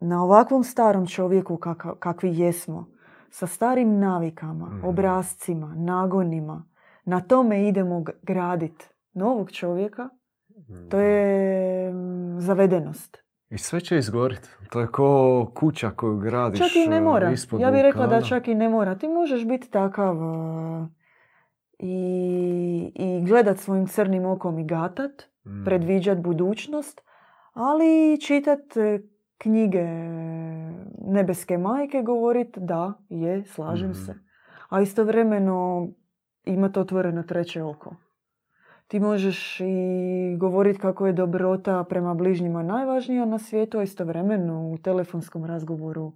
na 0.00 0.24
ovakvom 0.24 0.64
starom 0.64 1.06
čovjeku 1.06 1.58
kakvi 1.98 2.38
jesmo, 2.38 2.86
sa 3.30 3.46
starim 3.46 3.98
navikama, 3.98 4.66
mm. 4.66 4.84
obrazcima, 4.84 5.74
nagonima, 5.76 6.64
na 7.08 7.20
tome 7.20 7.68
idemo 7.68 8.04
graditi 8.22 8.84
novog 9.12 9.50
čovjeka, 9.52 10.08
to 10.90 11.00
je 11.00 11.92
mm, 11.92 12.40
zavedenost. 12.40 13.18
I 13.50 13.58
sve 13.58 13.80
će 13.80 13.98
izgorit. 13.98 14.48
To 14.70 14.80
je 14.80 14.86
ko 14.86 15.06
kuća 15.54 15.90
koju 15.90 16.18
gradiš 16.18 16.58
Čak 16.60 16.76
i 16.76 16.88
ne 16.88 16.96
e, 16.96 17.00
mora. 17.00 17.30
ispod 17.30 17.60
Ja 17.60 17.70
bih 17.70 17.80
rekla 17.82 18.06
da 18.06 18.22
čak 18.22 18.48
i 18.48 18.54
ne 18.54 18.68
mora. 18.68 18.94
Ti 18.94 19.08
možeš 19.08 19.44
biti 19.46 19.70
takav 19.70 20.16
e, 20.16 20.88
i, 21.78 21.92
i 22.94 23.24
gledat 23.24 23.58
svojim 23.58 23.86
crnim 23.86 24.26
okom 24.26 24.58
i 24.58 24.64
gatat, 24.66 25.10
Mm. 25.44 25.64
predviđat 25.64 26.18
budućnost, 26.18 27.00
ali 27.52 27.86
čitat 28.20 28.76
e, 28.76 29.00
knjige 29.38 29.84
nebeske 31.00 31.58
majke, 31.58 32.02
govorit 32.02 32.58
da, 32.58 32.94
je, 33.08 33.44
slažem 33.44 33.90
Mhm. 33.90 33.98
se. 33.98 34.14
A 34.68 34.80
istovremeno 34.80 35.88
imat 36.48 36.76
otvoreno 36.76 37.22
treće 37.22 37.62
oko. 37.62 37.94
Ti 38.86 39.00
možeš 39.00 39.60
i 39.60 40.36
govorit 40.38 40.78
kako 40.80 41.06
je 41.06 41.12
dobrota 41.12 41.84
prema 41.88 42.14
bližnjima 42.14 42.62
najvažnija 42.62 43.24
na 43.24 43.38
svijetu, 43.38 43.78
a 43.78 43.82
istovremeno 43.82 44.70
u 44.70 44.78
telefonskom 44.78 45.44
razgovoru 45.44 46.12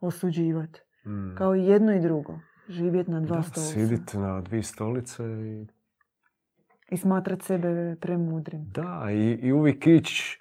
osuđivat. 0.00 0.70
Mm. 1.06 1.34
Kao 1.38 1.54
i 1.56 1.64
jedno 1.64 1.92
i 1.92 2.00
drugo. 2.00 2.38
Živjet 2.68 3.08
na 3.08 3.20
dva 3.20 3.36
Da, 3.36 3.42
stolca. 3.42 3.60
sidit 3.70 4.14
na 4.14 4.40
dvije 4.40 4.62
stolice 4.62 5.22
i 5.24 5.66
I 6.90 6.96
smatrat 6.96 7.42
sebe 7.42 7.96
premudrim. 8.00 8.64
Da, 8.70 9.06
i, 9.10 9.38
i 9.42 9.52
uvijek 9.52 9.86
ići, 9.86 10.40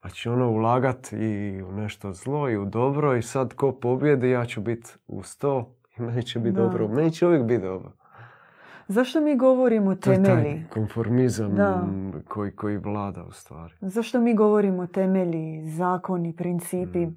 znači 0.00 0.28
ono 0.28 0.50
ulagat 0.50 1.12
i 1.12 1.62
u 1.62 1.72
nešto 1.72 2.12
zlo 2.12 2.48
i 2.50 2.56
u 2.56 2.64
dobro 2.64 3.16
i 3.16 3.22
sad 3.22 3.54
ko 3.54 3.72
pobjedi 3.72 4.30
ja 4.30 4.44
ću 4.44 4.60
biti 4.60 4.90
u 5.06 5.22
sto 5.22 5.74
i 5.98 6.02
meni 6.02 6.22
će 6.22 6.38
biti 6.38 6.56
dobro. 6.56 6.88
Meni 6.88 7.10
će 7.10 7.26
uvijek 7.26 7.44
biti 7.44 7.62
dobro. 7.62 7.92
Zašto 8.88 9.20
mi 9.20 9.36
govorimo 9.36 9.94
To 9.94 10.10
je 10.12 10.22
temelji? 10.22 10.54
taj 10.54 10.68
konformizam 10.68 11.54
Da. 11.54 11.88
koji, 12.28 12.50
koji 12.50 12.76
vlada 12.78 13.24
u 13.24 13.32
stvari. 13.32 13.74
Zašto 13.80 14.20
mi 14.20 14.34
govorimo 14.34 14.86
temelji, 14.86 15.70
zakoni, 15.70 16.36
principi? 16.36 17.06
Mm. 17.06 17.16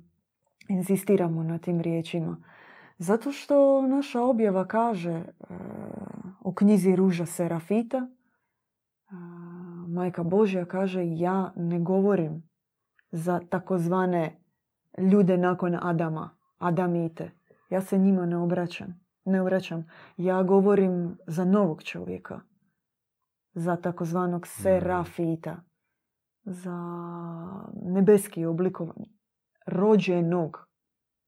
Insistiramo 0.70 1.44
na 1.44 1.58
tim 1.58 1.82
riječima. 1.82 2.38
Zato 2.98 3.32
što 3.32 3.82
naša 3.82 4.22
objava 4.22 4.66
kaže 4.66 5.12
e, 5.12 5.24
u 6.42 6.54
knjizi 6.54 6.96
Ruža 6.96 7.26
Serafita, 7.26 7.98
e, 7.98 8.08
Majka 9.88 10.24
Božja 10.24 10.66
kaže 10.66 11.02
ja 11.06 11.54
ne 11.56 11.80
govorim 11.80 12.50
za 13.12 13.40
takozvane 13.50 14.40
ljude 14.98 15.38
nakon 15.38 15.78
Adama, 15.82 16.30
Adamite. 16.58 17.32
Ja 17.70 17.82
se 17.82 17.98
njima 17.98 18.26
ne 18.26 18.38
obraćam. 18.38 19.00
Ne 19.30 19.42
obraćam. 19.42 19.86
Ja 20.18 20.44
govorim 20.44 21.18
za 21.28 21.46
novog 21.46 21.84
čovjeka. 21.84 22.40
Za 23.54 23.76
takozvanog 23.76 24.48
serafita. 24.48 25.64
Za 26.44 26.78
nebeski 27.84 28.46
oblikovan. 28.46 29.06
Rođenog 29.66 30.68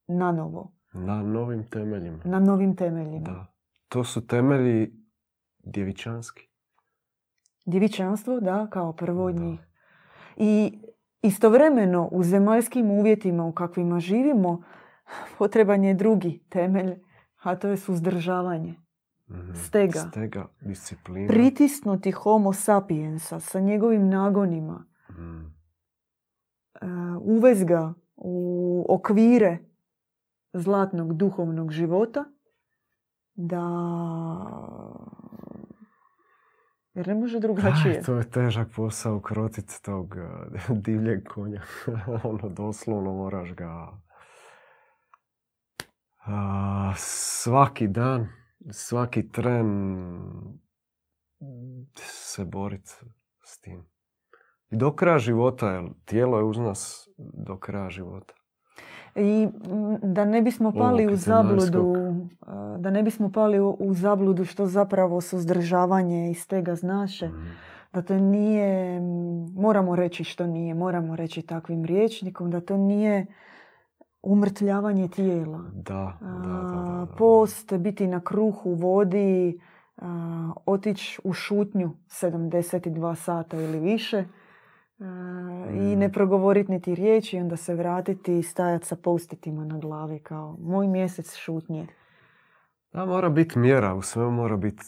na 0.07 0.31
novo. 0.31 0.73
Na 0.93 1.23
novim 1.23 1.69
temeljima. 1.69 2.19
Na 2.25 2.39
novim 2.39 2.75
temeljima. 2.75 3.25
Da. 3.25 3.53
To 3.87 4.03
su 4.03 4.27
temelji 4.27 4.93
djevičanski. 5.63 6.47
Djevičanstvo, 7.65 8.39
da, 8.39 8.67
kao 8.69 8.93
prvo 8.93 9.25
od 9.25 9.35
njih. 9.35 9.59
I 10.37 10.79
istovremeno 11.21 12.09
u 12.11 12.23
zemaljskim 12.23 12.91
uvjetima 12.91 13.45
u 13.45 13.51
kakvima 13.51 13.99
živimo 13.99 14.63
potreban 15.37 15.83
je 15.83 15.93
drugi 15.93 16.43
temelj, 16.49 16.95
a 17.41 17.55
to 17.55 17.67
je 17.67 17.77
suzdržavanje. 17.77 18.75
Mhm. 19.29 19.53
Stega. 19.55 19.99
Stega, 19.99 20.47
disciplina. 20.61 21.27
Pritisnuti 21.27 22.11
homo 22.11 22.53
sapiensa 22.53 23.39
sa 23.39 23.59
njegovim 23.59 24.09
nagonima, 24.09 24.85
Mm. 25.09 25.53
e, 26.81 26.87
uvez 27.21 27.63
ga 27.63 27.93
u 28.15 28.85
okvire 28.89 29.57
zlatnog 30.53 31.13
duhovnog 31.13 31.71
života, 31.71 32.25
da... 33.35 33.61
Jer 36.93 37.07
ne 37.07 37.15
može 37.15 37.39
drugačije. 37.39 37.97
Aj, 37.97 38.01
to 38.05 38.15
je 38.15 38.29
težak 38.29 38.67
posao 38.75 39.19
krotit 39.19 39.81
tog 39.81 40.15
eh, 40.17 40.29
divljeg 40.69 41.27
konja. 41.27 41.61
ono, 42.23 42.49
doslovno 42.49 43.13
moraš 43.13 43.53
ga 43.53 43.91
a, 46.25 46.93
svaki 46.97 47.87
dan, 47.87 48.27
svaki 48.71 49.29
tren 49.31 49.67
se 51.95 52.45
borit 52.45 52.87
s 53.43 53.59
tim. 53.61 53.85
I 54.69 54.75
do 54.75 54.91
kraja 54.95 55.19
života, 55.19 55.69
jer 55.69 55.89
tijelo 56.05 56.37
je 56.37 56.43
uz 56.43 56.57
nas 56.57 57.09
do 57.17 57.57
kraja 57.57 57.89
života. 57.89 58.33
I 59.15 59.47
da 60.03 60.25
ne 60.25 60.41
bismo 60.41 60.71
pali 60.71 61.13
u 61.13 61.15
zabludu, 61.15 61.95
da 62.79 62.89
ne 62.91 63.03
bismo 63.03 63.31
pali 63.31 63.59
u, 63.59 63.77
u 63.79 63.93
zabludu 63.93 64.45
što 64.45 64.65
zapravo 64.65 65.21
suzdržavanje 65.21 66.31
iz 66.31 66.47
tega 66.47 66.75
znaše, 66.75 67.27
Mhm. 67.27 67.47
da 67.93 68.01
to 68.01 68.17
nije, 68.17 68.99
moramo 69.55 69.95
reći 69.95 70.23
što 70.23 70.47
nije, 70.47 70.73
moramo 70.73 71.15
reći 71.15 71.41
takvim 71.41 71.85
rječnikom, 71.85 72.51
da 72.51 72.61
to 72.61 72.77
nije 72.77 73.25
umrtljavanje 74.23 75.07
tijela. 75.07 75.63
Da, 75.73 76.17
da, 76.21 76.27
da, 76.27 77.05
da. 77.05 77.15
Post, 77.17 77.73
biti 77.73 78.07
na 78.07 78.19
kruhu, 78.19 78.73
vodi, 78.73 79.59
otići 80.65 81.21
u 81.23 81.33
šutnju 81.33 81.91
72 82.07 83.15
sata 83.15 83.57
ili 83.57 83.79
više 83.79 84.25
i 85.69 85.95
Mm. 85.95 85.99
ne 85.99 86.11
progovoriti 86.11 86.71
niti 86.71 86.95
riječi 86.95 87.37
i 87.37 87.39
onda 87.39 87.57
se 87.57 87.75
vratiti 87.75 88.39
i 88.39 88.43
stajati 88.43 88.85
sa 88.87 88.95
postitima 88.95 89.65
na 89.65 89.77
glavi 89.77 90.19
kao 90.19 90.57
moj 90.59 90.87
mjesec 90.87 91.35
šutnje. 91.35 91.87
Da, 92.93 93.05
mora 93.05 93.29
biti 93.29 93.59
mjera, 93.59 93.93
u 93.93 94.01
svemu 94.01 94.31
mora 94.31 94.57
biti 94.57 94.83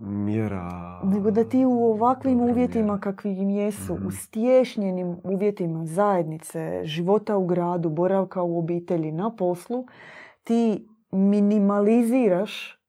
mjera. 0.00 0.70
Nego 1.04 1.30
da 1.30 1.44
ti 1.44 1.64
u 1.64 1.84
ovakvim 1.84 2.40
uvjetima 2.40 2.84
mjera. 2.86 3.00
kakvim 3.02 3.50
jesu, 3.50 3.94
Mhm. 3.94 4.06
u 4.06 4.10
stješnjenim 4.12 5.16
uvjetima 5.24 5.86
zajednice, 5.86 6.80
života 6.84 7.36
u 7.36 7.46
gradu, 7.46 7.90
boravka 7.90 8.42
u 8.42 8.58
obitelji, 8.58 9.12
na 9.12 9.30
poslu, 9.30 9.86
ti 10.44 10.88
minimaliziraš 11.10 12.80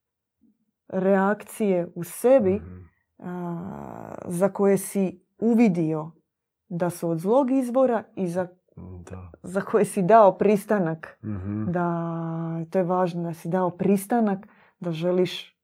reakcije 0.89 1.88
u 1.95 2.03
sebi 2.03 2.56
Mhm. 2.56 2.77
a, 3.19 3.58
za 4.25 4.49
koje 4.49 4.77
si 4.77 5.19
uvidio 5.39 6.12
da 6.69 6.89
su 6.89 7.10
od 7.10 7.19
zlog 7.19 7.51
izbora 7.51 8.03
i 8.15 8.27
za, 8.27 8.47
Da. 9.01 9.32
za 9.43 9.62
koje 9.62 9.86
si 9.86 10.01
dao 10.01 10.32
pristanak 10.34 11.17
Mhm. 11.23 11.65
da, 11.65 11.88
to 12.65 12.77
je 12.77 12.84
važno, 12.84 13.23
da 13.23 13.34
si 13.34 13.49
dao 13.49 13.69
pristanak 13.69 14.47
da 14.80 14.92
želiš 14.92 15.58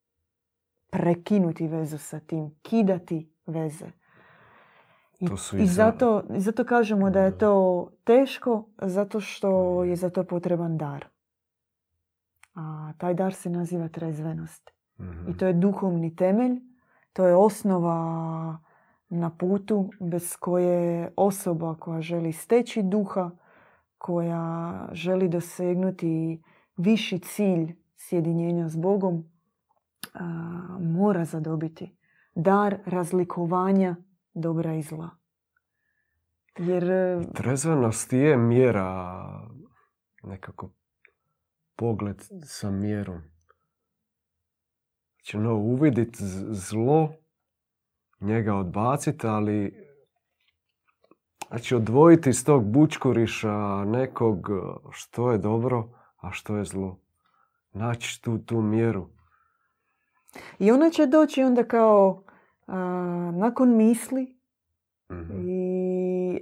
prekinuti 0.90 1.68
vezu 1.68 1.98
sa 1.98 2.20
tim, 2.20 2.56
kidati 2.62 3.32
veze. 3.46 3.86
I, 5.20 5.28
To 5.28 5.38
su 5.38 5.58
i 5.58 5.64
i 5.64 5.68
za- 5.68 5.74
zato, 5.76 6.24
i 6.30 6.40
zato 6.40 6.64
kažemo 6.64 7.10
da 7.10 7.22
je 7.22 7.38
to 7.38 7.54
teško, 8.04 8.66
zato 8.78 9.20
što 9.20 9.50
je 9.84 9.96
za 9.96 10.10
to 10.10 10.24
potreban 10.24 10.78
dar. 10.78 11.06
A 12.56 12.94
taj 12.98 13.14
dar 13.14 13.34
se 13.34 13.50
naziva 13.50 13.88
trezvenost. 13.88 14.72
Mhm. 15.00 15.30
I 15.30 15.38
to 15.38 15.48
je 15.48 15.54
duhovni 15.54 16.16
temelj, 16.16 16.60
to 17.14 17.28
je 17.28 17.36
osnova 17.36 18.58
na 19.10 19.30
putu 19.30 19.90
bez 20.00 20.36
koje 20.36 21.14
osoba 21.16 21.76
koja 21.76 22.02
želi 22.02 22.32
steći 22.32 22.84
duha, 22.84 23.32
koja 23.98 24.44
želi 24.92 25.30
dosegnuti 25.30 26.44
viši 26.78 27.20
cilj 27.20 27.76
sjedinjenja 28.08 28.70
s 28.70 28.76
Bogom, 28.76 29.24
a, 30.14 30.24
mora 30.80 31.26
zadobiti 31.26 31.98
dar 32.36 32.78
razlikovanja 32.86 33.96
dobra 34.34 34.76
i 34.76 34.82
zla. 34.82 35.10
Jer 36.58 36.92
e, 36.92 37.22
Trezvenost 37.34 38.14
je 38.14 38.38
mjera, 38.38 39.24
nekako 40.24 40.70
pogled 41.76 42.22
sa 42.44 42.72
mjerom. 42.72 43.22
Znači, 45.16 45.38
no, 45.38 45.56
uvidit 45.56 46.16
zlo, 46.50 47.14
njega 48.20 48.56
odbaciti, 48.56 49.28
ali 49.28 49.88
znači 51.48 51.76
odvojiti 51.76 52.30
iz 52.30 52.46
tog 52.46 52.72
bučkuriša 52.72 53.86
nekog 53.86 54.50
što 54.92 55.32
je 55.32 55.38
dobro, 55.38 55.90
a 56.18 56.32
što 56.32 56.58
je 56.58 56.66
zlo. 56.66 57.03
Naći 57.74 58.22
tu, 58.22 58.38
tu 58.38 58.62
mjeru. 58.62 59.10
i 60.60 60.72
ona 60.72 60.90
će 60.90 61.06
doći 61.06 61.44
onda 61.44 61.64
kao 61.64 62.24
a, 62.68 62.78
nakon 63.36 63.76
misli 63.78 64.44
Mhm. 65.14 65.50
I 65.50 66.42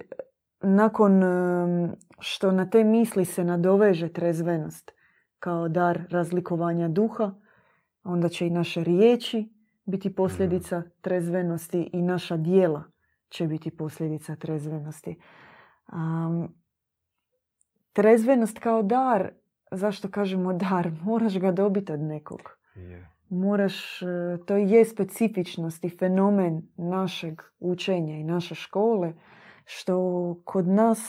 nakon 0.61 1.23
em, 1.23 1.95
što 2.19 2.51
na 2.51 2.69
te 2.69 2.83
misli 2.83 3.25
se 3.25 3.43
nadoveže 3.43 4.09
trezvenost 4.09 4.91
kao 5.39 5.67
dar 5.69 6.07
razlikovanja 6.09 6.87
duha, 6.87 7.33
onda 8.03 8.29
će 8.29 8.47
i 8.47 8.49
naše 8.49 8.83
riječi 8.83 9.49
biti 9.85 10.15
posljedica 10.15 10.83
trezvenosti 11.01 11.89
i 11.93 12.01
naša 12.01 12.37
dijela 12.37 12.83
će 13.29 13.47
biti 13.47 13.77
posljedica 13.77 14.35
trezvenosti. 14.35 15.19
Um, 15.93 16.55
trezvenost 17.93 18.59
kao 18.59 18.83
dar, 18.83 19.31
zašto 19.71 20.09
kažemo 20.09 20.53
dar? 20.53 20.91
Moraš 21.05 21.37
ga 21.39 21.51
dobiti 21.51 21.91
od 21.91 21.99
nekog. 21.99 22.41
Moraš, 23.29 24.01
e, 24.01 24.05
to 24.45 24.55
je 24.55 24.85
specifičnost 24.85 25.85
i 25.85 25.89
fenomen 25.89 26.61
našeg 26.77 27.41
učenja 27.59 28.17
i 28.17 28.23
naše 28.23 28.55
škole, 28.55 29.13
što 29.65 30.35
kod 30.45 30.67
nas 30.67 30.99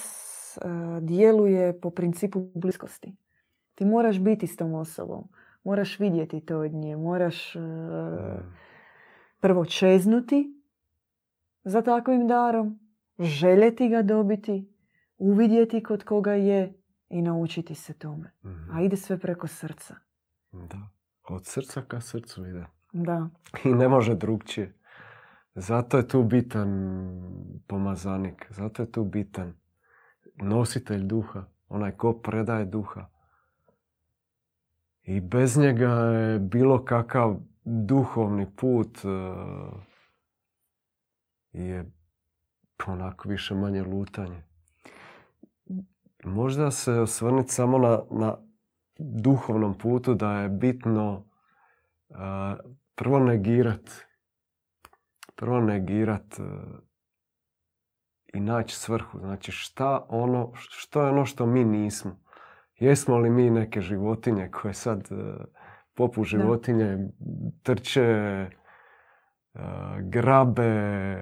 e, 0.56 0.60
djeluje 1.00 1.80
po 1.80 1.90
principu 1.90 2.50
bliskosti. 2.54 3.16
Ti 3.74 3.84
moraš 3.84 4.18
biti 4.18 4.46
s 4.46 4.56
tom 4.56 4.74
osobom. 4.74 5.28
Moraš 5.64 5.98
vidjeti 5.98 6.40
to 6.40 6.58
od 6.58 6.72
nje. 6.72 6.96
Moraš 6.96 7.56
e, 7.56 7.60
prvo 9.40 9.64
čeznuti 9.64 10.62
za 11.64 11.82
takvim 11.82 12.28
darom, 12.28 12.78
željeti 13.18 13.88
ga 13.88 14.02
dobiti, 14.02 14.72
uvidjeti 15.18 15.82
kod 15.82 16.04
koga 16.04 16.32
je 16.32 16.81
i 17.12 17.22
naučiti 17.22 17.74
se 17.74 17.92
tome. 17.92 18.32
A 18.42 18.48
Mhm. 18.48 18.80
ide 18.80 18.96
sve 18.96 19.18
preko 19.18 19.46
srca. 19.46 19.96
Da. 20.52 20.88
Od 21.24 21.46
srca 21.46 21.82
ka 21.82 22.00
srcu 22.00 22.46
ide. 22.46 22.66
Da. 22.92 23.28
I 23.64 23.68
ne 23.68 23.88
može 23.88 24.14
drugčije. 24.14 24.78
Zato 25.54 25.96
je 25.96 26.08
tu 26.08 26.22
bitan 26.22 26.68
pomazanik. 27.66 28.46
Zato 28.50 28.82
je 28.82 28.92
tu 28.92 29.04
bitan 29.04 29.54
nositelj 30.36 31.02
duha. 31.02 31.44
Onaj 31.68 31.92
ko 31.92 32.12
predaje 32.14 32.64
duha. 32.64 33.08
I 35.02 35.20
bez 35.20 35.56
njega 35.56 35.88
je 35.90 36.38
bilo 36.38 36.84
kakav 36.84 37.36
duhovni 37.64 38.46
put 38.56 38.98
eh, 38.98 39.08
je 41.52 41.90
onako 42.86 43.28
više 43.28 43.54
manje 43.54 43.82
lutanje. 43.82 44.42
Možda 46.24 46.70
se 46.70 46.92
osvrniti 46.92 47.52
samo 47.52 47.78
na, 47.78 48.00
na 48.10 48.36
duhovnom 48.98 49.78
putu 49.78 50.14
da 50.14 50.32
je 50.32 50.48
bitno 50.48 51.24
uh, 52.08 52.16
prvo 52.94 53.18
negirat 53.18 53.90
prvo 55.42 55.60
negirat 55.60 56.38
uh, 56.38 56.46
i 58.34 58.40
naći 58.40 58.76
svrhu. 58.76 59.18
Znači 59.18 59.52
šta 59.52 60.06
ono, 60.08 60.52
što 60.54 61.02
je 61.02 61.10
ono 61.10 61.24
što 61.24 61.46
mi 61.46 61.64
nismo. 61.64 62.20
Jesmo 62.78 63.18
li 63.18 63.30
mi 63.30 63.50
neke 63.50 63.80
životinje 63.80 64.50
koje 64.50 64.74
sad 64.74 65.08
uh, 65.10 65.18
popu 65.94 66.24
životinje 66.24 66.98
trče, 67.62 68.46
uh, 69.54 69.60
grabe, 70.00 71.16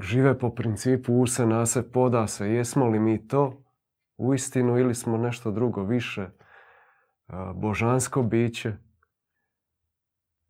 žive 0.00 0.38
po 0.38 0.54
principu 0.54 1.14
use 1.14 1.46
nase, 1.46 1.90
poda 1.92 2.26
se. 2.26 2.50
Jesmo 2.50 2.88
li 2.88 2.98
mi 2.98 3.28
to 3.28 3.62
u 4.16 4.34
istinu 4.34 4.78
ili 4.78 4.94
smo 4.94 5.16
nešto 5.16 5.50
drugo 5.50 5.82
više? 5.82 6.22
Uh, 7.28 7.36
božansko 7.54 8.22
biće? 8.22 8.72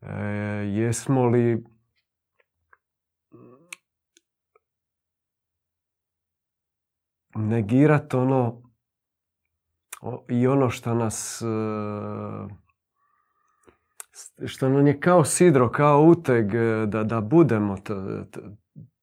E, 0.03 0.15
jesmo 0.67 1.27
li 1.27 1.65
negirat 7.35 8.15
ono 8.15 8.63
i 10.29 10.47
ono 10.47 10.71
što 10.71 10.95
nas 10.95 11.43
e, 11.43 11.47
što 14.47 14.69
nam 14.69 14.87
je 14.87 15.01
kao 15.01 15.25
sidro, 15.25 15.71
kao 15.71 16.03
uteg 16.03 16.55
e, 16.55 16.87
da, 16.87 17.05
da 17.05 17.21
budemo 17.21 17.77
to, 17.77 18.25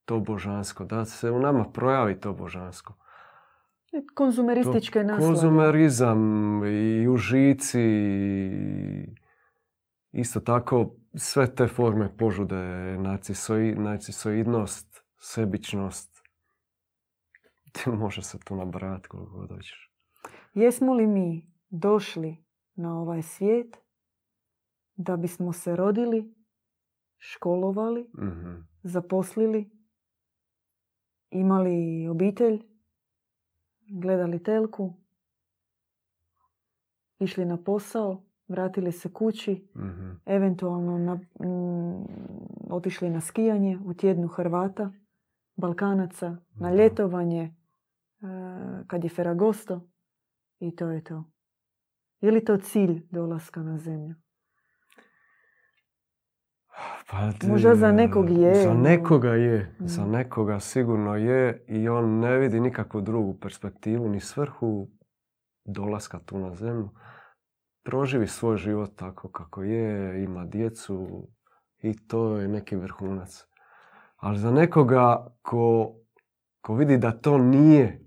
to 0.08 0.20
božansko, 0.20 0.86
da 0.86 1.06
se 1.06 1.32
u 1.32 1.40
nama 1.40 1.64
projavi 1.66 2.20
to 2.20 2.34
božansko. 2.34 2.94
Konzumerističke 4.14 5.04
naslade. 5.04 5.26
Konzumerizam 5.26 6.20
i 6.66 7.08
užici 7.08 7.82
i 7.82 9.16
isto 10.12 10.40
tako 10.40 10.96
sve 11.16 11.56
te 11.56 11.68
forme 11.68 12.18
požude, 12.18 12.56
narcisoi, 12.98 13.76
narcisoidnost, 13.76 15.04
sebičnost. 15.18 16.18
Može 17.88 18.22
se 18.22 18.40
tu 18.40 18.56
nabrati 18.56 19.08
koliko 19.08 19.32
god 19.32 19.50
hoćeš. 19.52 19.92
Jesmo 20.54 20.94
li 20.94 21.08
mi 21.08 21.48
došli 21.70 22.46
na 22.76 23.00
ovaj 23.02 23.22
svijet 23.22 23.78
da 24.96 25.18
bismo 25.18 25.54
se 25.54 25.76
rodili, 25.76 26.34
školovali, 27.18 28.10
Mhm. 28.18 28.56
zaposlili, 28.84 29.77
imali 31.32 32.08
obitelj, 32.08 32.62
gledali 33.92 34.44
telku, 34.44 34.94
išli 37.20 37.46
na 37.46 37.58
posao, 37.58 38.24
vratili 38.48 38.92
se 38.92 39.14
kući, 39.14 39.68
Mhm. 39.76 40.12
eventualno 40.26 40.98
na, 40.98 41.16
mm, 41.16 42.06
otišli 42.70 43.10
na 43.10 43.22
skijanje 43.22 43.80
u 43.86 43.94
tjednu 43.94 44.28
Hrvata, 44.28 44.92
Balkanaca, 45.56 46.30
na 46.30 46.70
Da. 46.70 46.76
ljetovanje, 46.76 47.42
e, 47.42 47.54
kad 48.88 49.04
je 49.04 49.10
Feragosto 49.10 49.82
i 50.60 50.76
to 50.76 50.90
je 50.90 51.04
to. 51.04 51.24
Je 52.22 52.32
li 52.32 52.46
to 52.46 52.58
cilj 52.58 53.08
dolaska 53.12 53.64
na 53.64 53.78
zemlju? 53.78 54.16
Pa, 57.08 57.32
d- 57.32 57.48
Možda 57.48 57.76
za 57.76 57.92
nekog 57.92 58.30
je, 58.30 58.56
Za 58.56 58.74
nekoga 58.74 59.30
je. 59.30 59.76
Za 59.80 60.06
Mm. 60.06 60.12
nekoga 60.12 60.60
sigurno 60.60 61.16
je 61.16 61.66
i 61.68 61.90
on 61.90 62.20
ne 62.20 62.38
vidi 62.38 62.60
nikakvu 62.60 63.02
drugu 63.02 63.34
perspektivu 63.34 64.10
ni 64.10 64.20
svrhu 64.20 64.88
dolaska 65.66 66.20
tu 66.20 66.40
na 66.40 66.56
zemlju. 66.56 66.90
Proživi 67.84 68.28
svoj 68.28 68.58
život 68.58 68.96
tako 68.96 69.30
kako 69.30 69.64
je, 69.64 70.24
ima 70.24 70.46
djecu 70.46 71.28
i 71.78 72.08
to 72.08 72.38
je 72.38 72.48
neki 72.48 72.76
vrhunac. 72.76 73.46
Ali 74.18 74.38
za 74.40 74.52
nekoga 74.52 75.28
ko, 75.42 75.96
ko 76.62 76.76
vidi 76.76 76.98
da 76.98 77.12
to 77.12 77.38
nije 77.38 78.02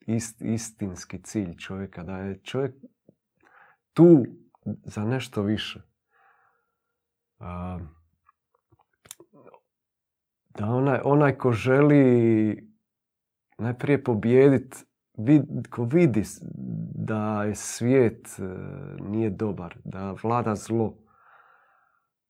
ist, 0.00 0.42
istinski 0.42 1.22
cilj 1.22 1.56
čovjeka, 1.56 2.02
da 2.02 2.16
je 2.16 2.38
čovjek 2.38 2.74
tu 3.92 4.24
za 4.84 5.04
nešto 5.04 5.42
više. 5.42 5.82
A, 7.38 7.78
da 10.60 10.66
onaj, 10.66 11.00
onaj 11.04 11.38
ko 11.38 11.52
želi 11.52 12.70
najprije 13.58 14.04
pobijedit, 14.04 14.86
vid, 15.18 15.42
ko 15.70 15.84
vidi 15.84 16.22
da 16.94 17.44
je 17.44 17.54
svijet 17.54 18.28
e, 18.38 18.42
nije 19.02 19.30
dobar, 19.30 19.76
da 19.84 20.14
vlada 20.22 20.54
zlo. 20.54 20.98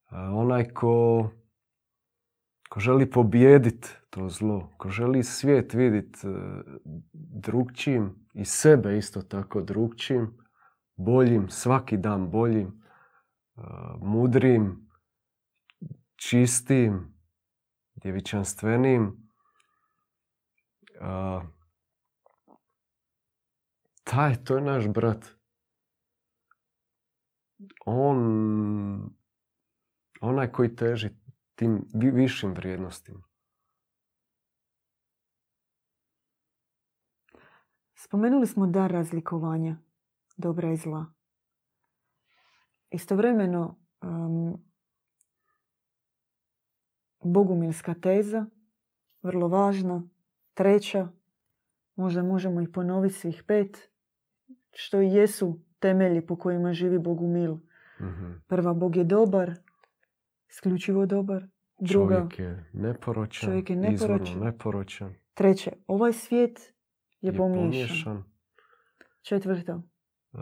A 0.05 0.31
onaj 0.33 0.69
ko, 0.69 1.29
ko 2.69 2.79
želi 2.79 3.11
pobijedit 3.11 3.97
to 4.09 4.29
zlo, 4.29 4.69
ko 4.77 4.89
želi 4.89 5.23
svijet 5.23 5.73
vidit 5.73 6.17
e, 6.23 6.27
drugčijim 7.43 8.27
i 8.33 8.45
sebe 8.45 8.97
isto 8.97 9.21
tako 9.21 9.61
drugčijim, 9.61 10.37
boljim, 10.95 11.49
svaki 11.49 11.97
dan 11.97 12.29
boljim, 12.29 12.67
e, 12.67 13.61
mudrim, 14.01 14.89
čistim, 16.15 17.10
djevičanstvenim. 18.01 19.31
Taj, 24.03 24.43
to 24.43 24.55
je 24.55 24.61
naš 24.61 24.87
brat. 24.87 25.25
On, 27.85 28.19
onaj 30.21 30.51
koji 30.51 30.75
teži 30.75 31.09
tim 31.55 31.85
vi- 31.93 32.11
višim 32.11 32.53
vrijednostima. 32.53 33.23
Spomenuli 37.95 38.47
smo 38.47 38.67
dar 38.67 38.91
razlikovanja 38.91 39.77
dobra 40.37 40.71
i 40.71 40.75
zla. 40.75 41.05
Istovremeno, 42.89 43.79
um, 44.01 44.70
bogumilska 47.23 47.93
teza, 47.93 48.45
vrlo 49.21 49.47
važna, 49.47 50.03
treća, 50.53 51.07
možda 51.95 52.23
možemo 52.23 52.61
i 52.61 52.71
ponoviti 52.71 53.13
svih 53.15 53.43
pet, 53.47 53.89
što 54.71 55.01
i 55.01 55.07
jesu 55.07 55.59
temelji 55.79 56.21
po 56.21 56.35
kojima 56.35 56.73
živi 56.73 56.99
Bogumil. 56.99 57.55
Mhm. 58.01 58.31
Prva, 58.47 58.73
Bog 58.73 58.95
je 58.95 59.03
dobar, 59.03 59.51
isključivo 60.49 61.05
dobar. 61.05 61.43
Druga, 61.79 62.15
Čovjek 62.15 62.39
je 62.39 62.69
neporočan, 62.73 63.49
Čovjek 63.49 63.69
je 63.69 63.75
neporočan. 63.75 64.39
neporočan, 64.39 65.13
treće, 65.33 65.71
ovaj 65.87 66.13
svijet 66.13 66.59
je, 67.21 67.27
je 67.27 67.37
pomiješan. 67.37 67.63
pomiješan. 67.63 68.23
Četvrto, 69.21 69.81
E, 70.33 70.37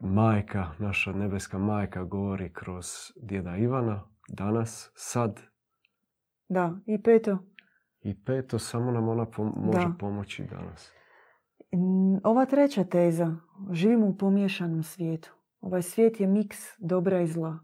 majka, 0.00 0.66
naša 0.78 1.12
nebeska 1.12 1.58
majka 1.58 2.04
govori 2.04 2.52
kroz 2.52 2.86
djeda 3.16 3.56
Ivana, 3.56 4.04
danas, 4.28 4.90
sad. 4.94 5.40
Da, 6.48 6.78
i 6.86 7.02
peto. 7.02 7.38
I 8.02 8.24
peto, 8.24 8.58
samo 8.58 8.90
nam 8.90 9.08
ona 9.08 9.26
može 9.56 9.88
pomoći 9.98 10.44
danas. 10.44 10.92
Ova 12.24 12.46
treća 12.46 12.84
teza, 12.84 13.36
živimo 13.70 14.06
u 14.06 14.16
pomiješanom 14.16 14.82
svijetu. 14.82 15.34
Ovaj 15.60 15.82
svijet 15.82 16.20
je 16.20 16.26
miks 16.26 16.58
dobra 16.78 17.20
i 17.20 17.26
zla. 17.26 17.58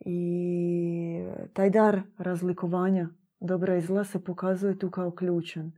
I 0.00 1.24
taj 1.52 1.70
dar 1.70 2.02
razlikovanja 2.18 3.08
dobra 3.40 3.76
i 3.76 3.80
zla 3.80 4.04
se 4.04 4.24
pokazuje 4.24 4.78
tu 4.78 4.90
kao 4.90 5.10
ključan. 5.10 5.72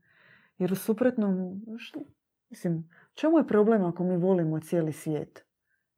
Jer 0.59 0.72
u 0.72 0.76
suprotnom, 0.76 1.61
što, 1.79 2.00
mislim, 2.50 2.90
čemu 3.14 3.38
je 3.38 3.46
problem 3.46 3.85
ako 3.85 4.05
mi 4.05 4.16
volimo 4.16 4.61
cijeli 4.61 4.92
svijet 4.92 5.46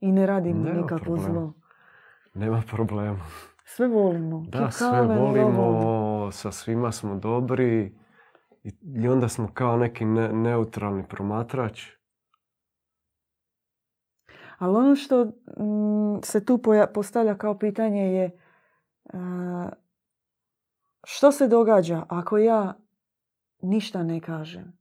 i 0.00 0.12
ne 0.12 0.26
radimo 0.26 0.64
Nema 0.64 0.80
nikakvo 0.80 1.16
zlo? 1.16 1.54
Nema 2.34 2.62
problema. 2.70 3.24
Sve 3.64 3.88
volimo. 3.88 4.44
Da, 4.48 4.70
sve 4.70 5.02
volimo, 5.02 6.11
sa 6.30 6.52
svima 6.52 6.92
smo 6.92 7.18
dobri 7.18 7.94
i 8.82 9.08
onda 9.08 9.28
smo 9.28 9.48
kao 9.54 9.76
neki 9.76 10.04
neutralni 10.04 11.08
promatrač. 11.08 11.88
Ali 14.58 14.76
ono 14.76 14.96
što 14.96 15.24
mm, 15.24 16.22
se 16.22 16.44
tu 16.44 16.60
postavlja 16.94 17.34
kao 17.34 17.58
pitanje 17.58 18.02
je 18.02 18.38
što 21.04 21.32
se 21.32 21.48
događa 21.48 22.06
ako 22.08 22.38
ja 22.38 22.74
ništa 23.62 24.02
ne 24.02 24.20
kažem, 24.20 24.78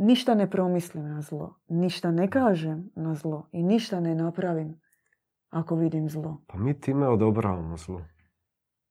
ništa 0.00 0.34
ne 0.34 0.50
promislim 0.50 1.08
na 1.08 1.20
zlo, 1.20 1.60
ništa 1.68 2.10
ne 2.10 2.30
kažem 2.30 2.90
na 2.96 3.14
zlo 3.14 3.48
i 3.52 3.62
ništa 3.62 4.00
ne 4.00 4.14
napravim 4.14 4.80
ako 5.50 5.74
vidim 5.76 6.08
zlo. 6.08 6.42
Pa 6.46 6.58
mi 6.58 6.80
time 6.80 7.08
odobravamo 7.08 7.76
zlo. 7.76 8.00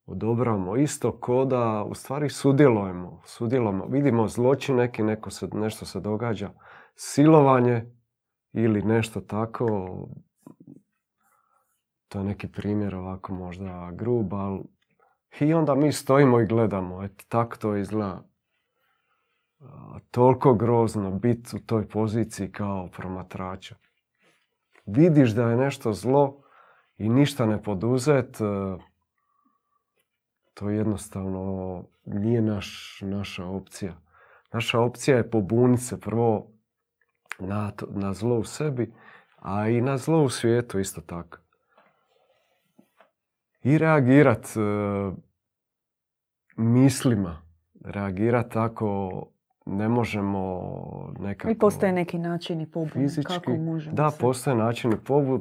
Odobravamo 0.06 0.78
isto 0.78 1.20
ko 1.20 1.46
da 1.46 1.84
u 1.88 1.96
stvari 1.96 2.30
sudjelujemo. 2.30 3.22
sudjelujemo. 3.26 3.86
Vidimo 3.86 4.28
zločin 4.28 4.76
neki, 4.76 5.04
neko 5.04 5.30
se, 5.30 5.48
nešto 5.54 5.86
se 5.86 6.00
događa. 6.00 6.50
Silovanje 6.96 7.86
ili 8.54 8.82
nešto 8.82 9.22
tako. 9.22 9.98
To 12.08 12.20
je 12.20 12.26
neki 12.26 12.48
primjer 12.48 12.96
ovako 12.96 13.34
možda 13.34 13.92
grub, 13.92 14.34
ali 14.34 14.64
i 15.40 15.54
onda 15.54 15.76
mi 15.76 15.92
stojimo 15.92 16.40
i 16.40 16.46
gledamo. 16.46 17.04
Eto, 17.04 17.24
tako 17.28 17.58
to 17.58 17.76
izgleda. 17.76 18.24
Toliko 20.12 20.54
grozno 20.54 21.12
biti 21.12 21.56
u 21.56 21.60
toj 21.60 21.88
poziciji 21.88 22.52
kao 22.52 22.90
promatrača. 22.98 23.76
Vidiš 24.86 25.32
da 25.32 25.50
je 25.50 25.58
nešto 25.58 25.94
zlo 25.94 26.42
i 26.98 27.10
ništa 27.10 27.46
ne 27.46 27.64
poduzet, 27.64 28.42
e, 28.42 28.46
to 30.54 30.70
jednostavno 30.70 31.84
nije 32.06 32.42
naš, 32.42 33.00
naša 33.02 33.46
opcija. 33.46 33.94
Naša 34.54 34.80
opcija 34.80 35.18
je 35.18 35.30
pobuniti 35.30 35.84
se 35.84 36.00
prvo 36.00 36.48
na, 37.40 37.72
na 37.90 38.14
zlo 38.14 38.36
u 38.36 38.44
sebi, 38.44 38.94
a 39.40 39.68
i 39.68 39.82
na 39.82 39.98
zlo 39.98 40.24
u 40.24 40.30
svijetu 40.30 40.80
isto 40.80 41.02
tako 41.02 41.44
i 43.64 43.78
reagirat 43.78 44.46
e, 44.46 44.60
mislima. 46.58 47.42
Reagirat 47.86 48.52
tako 48.52 49.24
ne 49.66 49.90
možemo 49.90 50.62
nekako... 51.20 51.52
I 51.52 51.58
postoje 51.58 51.92
neki 51.92 52.20
načini 52.20 52.72
pobune. 52.72 52.92
Fizički, 52.94 53.34
Kako 53.34 53.52
možemo 53.52 53.96
da, 53.96 54.12
postoje 54.20 54.56
načini 54.56 54.96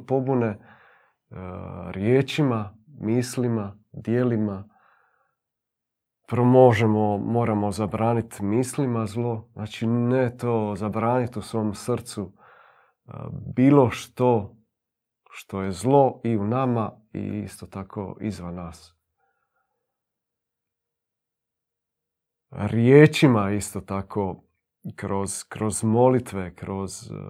pobune 0.07 0.47
e, 0.47 0.55
riječima, 1.91 2.77
mislima, 2.99 3.77
dijelima. 3.91 4.69
Prvo 6.33 6.45
možemo, 6.45 7.17
moramo 7.17 7.71
zabraniti 7.71 8.43
mislima 8.43 9.05
zlo. 9.05 9.49
Znači 9.53 9.87
ne 9.87 10.37
to 10.37 10.75
zabraniti 10.77 11.39
u 11.39 11.41
svom 11.41 11.75
srcu 11.75 12.33
bilo 13.55 13.89
što 13.89 14.55
što 15.31 15.61
je 15.61 15.71
zlo 15.71 16.21
i 16.23 16.37
u 16.37 16.43
nama 16.43 16.91
i 17.13 17.19
isto 17.19 17.65
tako 17.65 18.17
izvan 18.21 18.55
nas. 18.55 18.95
Riječima 22.51 23.51
isto 23.51 23.81
tako, 23.81 24.43
kroz, 24.95 25.43
kroz 25.49 25.83
molitve, 25.83 26.55
kroz... 26.55 27.11
Uh, 27.11 27.27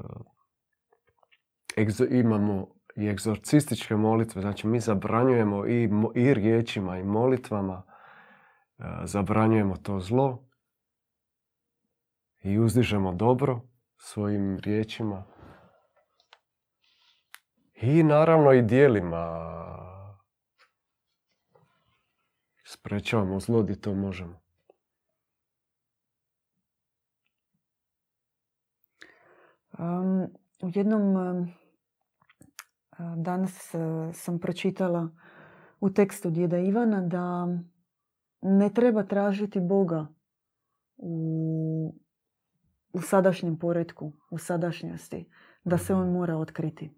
imamo 2.10 2.68
i 2.96 3.08
egzorcističke 3.08 3.96
molitve, 3.96 4.42
znači 4.42 4.68
mi 4.68 4.80
zabranjujemo 4.80 5.68
i, 5.68 5.89
i 6.16 6.34
riječima 6.34 6.98
i 6.98 7.04
molitvama, 7.04 7.93
zabranjujemo 9.04 9.78
to 9.78 10.00
zlo 10.00 10.50
i 12.40 12.60
uzdižemo 12.60 13.14
dobro 13.14 13.62
svojim 13.98 14.60
riječima 14.60 15.24
i 17.74 18.04
naravno 18.04 18.52
i 18.52 18.62
dijelima 18.62 19.54
sprečavamo 22.66 23.40
zlo 23.40 23.64
gdje 23.64 23.82
to 23.82 23.94
možemo. 23.94 24.44
u 30.64 30.70
jednom 30.74 31.16
danas 33.16 33.74
e, 33.74 33.80
sam 34.14 34.40
pročitala 34.40 35.10
u 35.80 35.90
tekstu 35.90 36.30
djeda 36.30 36.58
Ivana 36.58 37.02
da 37.02 37.48
ne 38.44 38.74
treba 38.74 39.04
tražiti 39.04 39.60
Boga 39.60 40.08
u, 40.98 41.96
u 42.94 43.02
sadašnjem 43.02 43.60
poredku, 43.60 44.14
u 44.30 44.38
sadašnjosti, 44.38 45.30
da 45.64 45.78
se 45.78 45.94
on 45.94 46.12
mora 46.12 46.38
otkriti. 46.38 46.92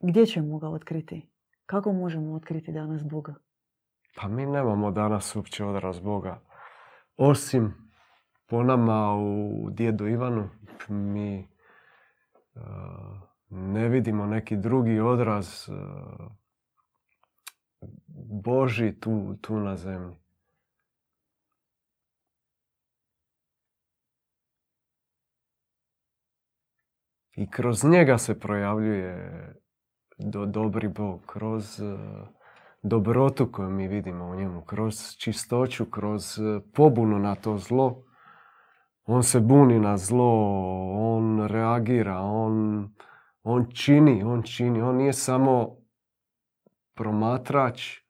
Gdje 0.00 0.26
ćemo 0.26 0.58
ga 0.58 0.68
otkriti? 0.68 1.30
Kako 1.66 1.92
možemo 1.92 2.34
otkriti 2.34 2.72
danas 2.72 3.04
Boga? 3.04 3.34
Pa 4.16 4.28
mi 4.28 4.46
nemamo 4.46 4.90
danas 4.90 5.36
uopće 5.36 5.64
odraz 5.64 6.00
Boga. 6.00 6.40
Osim 7.16 7.74
po 8.46 8.62
nama 8.62 9.14
u 9.16 9.70
djedu 9.70 10.06
Ivanu, 10.06 10.48
mi 10.88 11.48
ne 13.50 13.88
vidimo 13.88 14.26
neki 14.26 14.56
drugi 14.56 15.00
odraz 15.00 15.68
Boži 18.32 19.00
tu, 19.00 19.36
tu 19.40 19.60
na 19.60 19.76
zemlji. 19.76 20.16
I 27.36 27.50
kroz 27.50 27.84
njega 27.84 28.18
se 28.18 28.40
projavljuje 28.40 29.54
do, 30.18 30.46
dobri 30.46 30.88
Bog, 30.88 31.22
kroz 31.26 31.80
uh, 31.80 32.00
dobrotu 32.82 33.52
koju 33.52 33.70
mi 33.70 33.88
vidimo 33.88 34.24
u 34.24 34.34
njemu, 34.34 34.64
kroz 34.64 35.16
čistoću, 35.16 35.90
kroz 35.90 36.38
uh, 36.38 36.62
pobunu 36.74 37.18
na 37.18 37.34
to 37.34 37.58
zlo. 37.58 38.04
On 39.04 39.22
se 39.22 39.40
buni 39.40 39.80
na 39.80 39.96
zlo, 39.96 40.34
on 40.92 41.46
reagira, 41.46 42.18
on, 42.18 42.88
on 43.42 43.66
čini, 43.74 44.22
on 44.22 44.42
čini. 44.42 44.82
On 44.82 44.96
nije 44.96 45.12
samo 45.12 45.76
promatrač, 46.94 48.01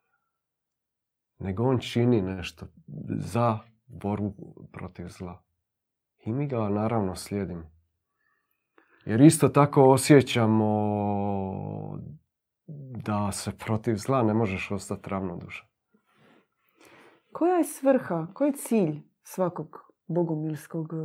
nego 1.42 1.64
on 1.64 1.78
čini 1.78 2.22
nešto 2.22 2.66
za 3.18 3.58
borbu 3.86 4.68
protiv 4.72 5.08
zla. 5.08 5.42
I 6.24 6.32
mi 6.32 6.46
ga 6.46 6.68
naravno 6.68 7.16
slijedimo. 7.16 7.70
Jer 9.04 9.20
isto 9.20 9.48
tako 9.48 9.82
osjećamo 9.82 10.68
da 13.04 13.32
se 13.32 13.52
protiv 13.58 13.96
zla 13.96 14.22
ne 14.22 14.34
možeš 14.34 14.70
ostati 14.70 15.10
ravnodušan. 15.10 15.68
Koja 17.32 17.56
je 17.56 17.64
svrha, 17.64 18.26
koji 18.34 18.48
je 18.48 18.56
cilj 18.56 19.02
svakog 19.22 19.92
bogomilskog 20.06 20.92
e, 20.92 20.96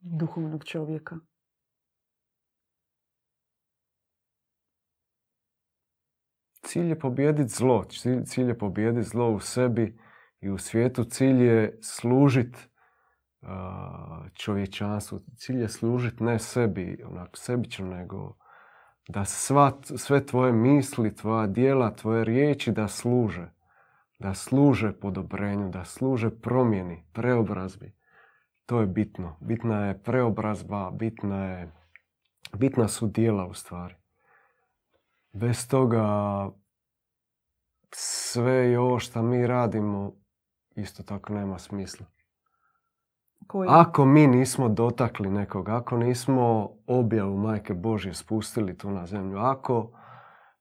duhovnog 0.00 0.64
čovjeka? 0.64 1.16
Cilj 6.70 6.88
je 6.88 6.98
pobijediti 6.98 7.48
zlo. 7.48 7.84
Cilj 8.24 8.48
je 8.48 8.58
pobijediti 8.58 9.08
zlo 9.08 9.30
u 9.30 9.40
sebi 9.40 9.98
i 10.40 10.50
u 10.50 10.58
svijetu. 10.58 11.04
Cilj 11.04 11.42
je 11.42 11.78
služiti 11.82 12.58
čovječanstvu. 14.34 15.18
Cilj 15.36 15.60
je 15.60 15.68
služiti 15.68 16.24
ne 16.24 16.38
sebi, 16.38 17.04
onako 17.10 17.36
sebično, 17.36 17.86
nego 17.86 18.36
da 19.08 19.24
sva, 19.24 19.72
sve 19.82 20.26
tvoje 20.26 20.52
misli, 20.52 21.14
tvoja 21.14 21.46
dijela, 21.46 21.94
tvoje 21.94 22.24
riječi 22.24 22.72
da 22.72 22.88
služe. 22.88 23.50
Da 24.18 24.34
služe 24.34 24.92
podobrenju, 24.92 25.70
da 25.70 25.84
služe 25.84 26.30
promjeni, 26.30 27.04
preobrazbi. 27.12 27.92
To 28.66 28.80
je 28.80 28.86
bitno. 28.86 29.36
Bitna 29.40 29.86
je 29.86 30.02
preobrazba, 30.02 30.90
bitna 30.90 31.44
je 31.44 31.72
Bitna 32.52 32.88
su 32.88 33.06
dijela 33.06 33.46
u 33.46 33.54
stvari. 33.54 33.94
Bez 35.32 35.68
toga 35.68 36.04
sve 37.94 38.72
i 38.72 38.76
ovo 38.76 38.98
što 38.98 39.22
mi 39.22 39.46
radimo 39.46 40.12
isto 40.76 41.02
tako 41.02 41.32
nema 41.32 41.58
smisla. 41.58 42.06
Koji? 43.46 43.68
Ako 43.70 44.04
mi 44.04 44.26
nismo 44.26 44.68
dotakli 44.68 45.30
nekog, 45.30 45.68
ako 45.68 45.96
nismo 45.96 46.70
objavu 46.86 47.36
Majke 47.36 47.74
Božje 47.74 48.14
spustili 48.14 48.78
tu 48.78 48.90
na 48.90 49.06
zemlju, 49.06 49.38
ako 49.38 49.92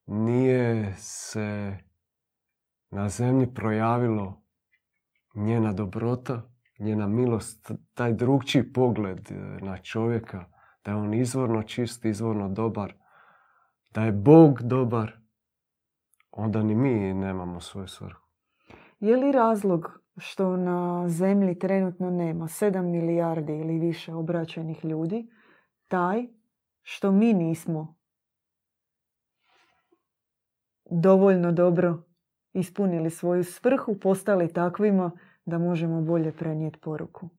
nije 0.05 0.93
se 0.97 1.77
na 2.89 3.09
zemlji 3.09 3.53
projavilo 3.53 4.41
njena 5.35 5.73
dobrota, 5.73 6.41
njena 6.79 7.07
milost, 7.07 7.71
taj 7.93 8.13
drugčiji 8.13 8.73
pogled 8.73 9.31
e, 9.31 9.35
na 9.61 9.77
čovjeka, 9.77 10.45
da 10.85 10.91
je 10.91 10.97
on 10.97 11.13
izvorno 11.13 11.63
čist, 11.63 12.05
izvorno 12.05 12.49
dobar, 12.49 12.93
da 13.89 14.03
je 14.03 14.11
Bog 14.11 14.61
dobar, 14.61 15.18
onda 16.31 16.63
ni 16.63 16.75
mi 16.75 17.13
nemamo 17.13 17.59
svoju 17.59 17.87
svrhu. 17.87 18.21
Je 18.99 19.17
li 19.17 19.31
razlog 19.31 20.01
što 20.17 20.57
na 20.57 21.09
zemlji 21.09 21.59
trenutno 21.59 22.09
nema 22.09 22.45
7 22.45 22.81
milijardi 22.81 23.53
ili 23.57 23.79
više 23.79 24.13
obraćenih 24.13 24.85
ljudi, 24.85 25.29
taj 25.87 26.27
što 26.81 27.11
mi 27.11 27.33
nismo 27.33 27.95
dovoljno 30.91 31.51
dobro 31.51 32.03
ispunili 32.53 33.09
svoju 33.09 33.43
svrhu, 33.43 33.99
postali 33.99 34.53
takvima 34.53 35.11
da 35.45 35.57
možemo 35.57 36.01
bolje 36.01 36.31
prenijeti 36.31 36.79
poruku. 36.79 37.29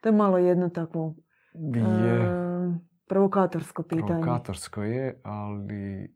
To 0.00 0.08
je 0.08 0.12
malo 0.12 0.38
jedno 0.38 0.68
takvo 0.68 1.14
Je, 1.74 1.82
e, 1.82 2.72
provokatorsko 3.06 3.82
pitanje. 3.82 4.06
provokatorsko 4.06 4.82
je, 4.82 5.20
ali 5.24 6.14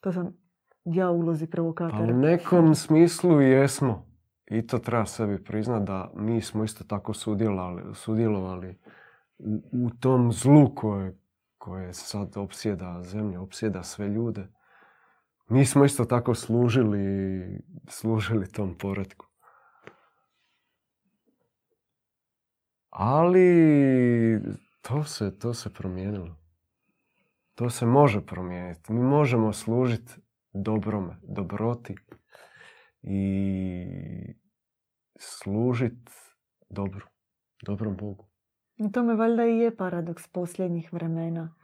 To 0.00 0.12
sam 0.12 0.43
ja 0.84 1.10
u 1.10 1.18
ulozi 1.18 1.46
pa 1.46 1.50
provokatora. 1.50 2.14
u 2.14 2.18
nekom 2.18 2.74
smislu 2.74 3.40
jesmo. 3.40 4.06
I 4.46 4.66
to 4.66 4.78
treba 4.78 5.06
sebi 5.06 5.44
priznati 5.44 5.84
da 5.84 6.10
mi 6.14 6.40
smo 6.40 6.64
isto 6.64 6.84
tako 6.84 7.14
sudjelovali, 7.14 7.94
sudjelovali 7.94 8.78
u, 9.38 9.62
u 9.72 9.90
tom 9.90 10.32
zlu 10.32 10.74
koje, 10.74 11.18
koje 11.58 11.94
sad 11.94 12.36
opsjeda 12.36 13.02
zemlju, 13.02 13.42
opsjeda 13.42 13.82
sve 13.82 14.08
ljude. 14.08 14.48
Mi 15.48 15.64
smo 15.64 15.84
isto 15.84 16.04
tako 16.04 16.34
služili, 16.34 17.62
služili 17.88 18.52
tom 18.52 18.78
poredku. 18.78 19.26
Ali 22.90 24.40
to 24.82 25.04
se, 25.04 25.38
to 25.38 25.54
se 25.54 25.72
promijenilo. 25.72 26.36
To 27.54 27.70
se 27.70 27.86
može 27.86 28.26
promijeniti. 28.26 28.92
Mi 28.92 29.02
možemo 29.02 29.52
služiti 29.52 30.23
dobrome, 30.54 31.16
dobroti 31.22 31.94
i 33.02 34.34
služiti 35.16 36.12
dobru, 36.70 37.06
dobrom 37.62 37.96
Bogu. 37.96 38.24
U 38.78 38.88
tome 38.88 39.14
valjda 39.14 39.46
i 39.46 39.58
je 39.58 39.76
paradoks 39.76 40.28
posljednjih 40.28 40.92
vremena. 40.92 41.54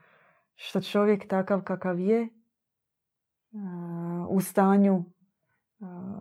Što 0.55 0.81
čovjek 0.81 1.29
takav 1.29 1.63
kakav 1.63 2.01
je, 2.01 2.29
u 4.29 4.41
stanju 4.41 5.05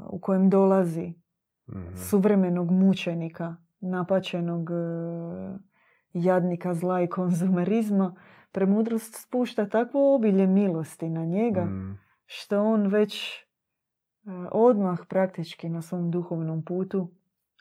u 0.05 0.19
kojem 0.19 0.49
dolazi 0.49 1.13
Mhm. 1.67 1.95
suvremenog 1.95 2.71
mučenika, 2.71 3.55
napačenog 3.81 4.69
e, 4.69 4.73
jadnika 6.13 6.73
zla 6.73 7.01
i 7.01 7.07
konzumerizma, 7.07 8.15
premudrost 8.51 9.15
spušta 9.17 9.69
takvo 9.69 10.15
obilje 10.15 10.47
milosti 10.47 11.09
na 11.09 11.25
njega, 11.25 11.65
Mhm. 11.65 11.91
Što 12.31 12.63
on 12.63 12.87
već 12.87 13.33
e, 13.33 13.43
odmah 14.51 14.99
praktički 15.09 15.69
na 15.69 15.81
svom 15.81 16.11
duhovnom 16.11 16.65
putu 16.65 17.07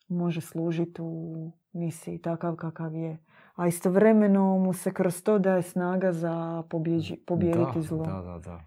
može 0.08 0.40
služiti 0.40 1.02
u 1.02 1.52
misiji 1.72 2.18
takav 2.18 2.56
kakav 2.56 2.94
je. 2.94 3.18
A 3.54 3.66
istovremeno 3.66 4.58
mu 4.58 4.72
se 4.72 4.92
kroz 4.92 5.22
to 5.22 5.38
daje 5.38 5.62
snaga 5.62 6.12
za 6.12 6.62
pobjeđi, 6.70 7.16
pobijediti 7.26 7.74
da, 7.74 7.80
zlo. 7.80 8.04
Da, 8.04 8.22
da, 8.22 8.38
da. 8.44 8.60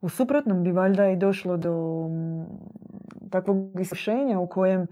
U 0.00 0.08
suprotnom 0.08 0.62
bi 0.64 0.72
valjda 0.72 1.08
i 1.08 1.16
došlo 1.16 1.56
do 1.56 2.06
mm, 2.08 2.44
takvog 3.30 3.80
iskušenja 3.80 4.38
u 4.38 4.46
kojem 4.48 4.86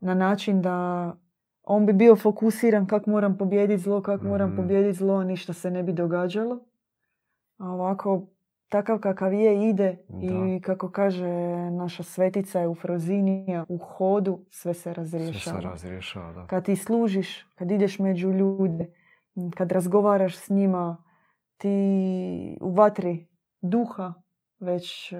na 0.00 0.14
način 0.14 0.62
da 0.62 1.12
on 1.62 1.86
bi 1.86 1.92
bio 1.92 2.16
fokusiran 2.16 2.86
kako 2.86 3.10
moram 3.10 3.38
pobijediti 3.38 3.82
zlo, 3.82 4.02
kako 4.02 4.24
moram 4.24 4.48
Mhm. 4.50 4.56
pobijediti 4.56 4.98
zlo, 4.98 5.24
ništa 5.24 5.52
se 5.52 5.70
ne 5.70 5.82
bi 5.82 5.92
događalo. 5.92 6.60
A 7.56 7.68
ovako, 7.70 8.26
takav 8.68 8.98
kakav 8.98 9.32
je 9.32 9.70
ide 9.70 9.96
i 10.22 10.60
kako 10.60 10.90
kaže 10.90 11.28
naša 11.70 12.02
svetica 12.02 12.60
Eufrozinija, 12.60 13.64
u 13.68 13.78
hodu 13.78 14.44
sve 14.50 14.74
se 14.74 14.80
Sve 14.80 14.94
razrješava. 14.94 15.60
se 15.60 15.68
razrješava, 15.68 16.32
da. 16.32 16.46
Kad 16.46 16.64
ti 16.64 16.76
služiš, 16.76 17.42
kad 17.44 17.70
ideš 17.70 17.98
među 17.98 18.30
ljude, 18.30 18.92
kad 19.50 19.72
razgovaraš 19.72 20.36
s 20.36 20.50
njima, 20.50 21.04
ti 21.56 21.68
u 22.60 22.70
vatri 22.70 23.26
duha 23.60 24.14
već 24.60 25.12
e, 25.12 25.16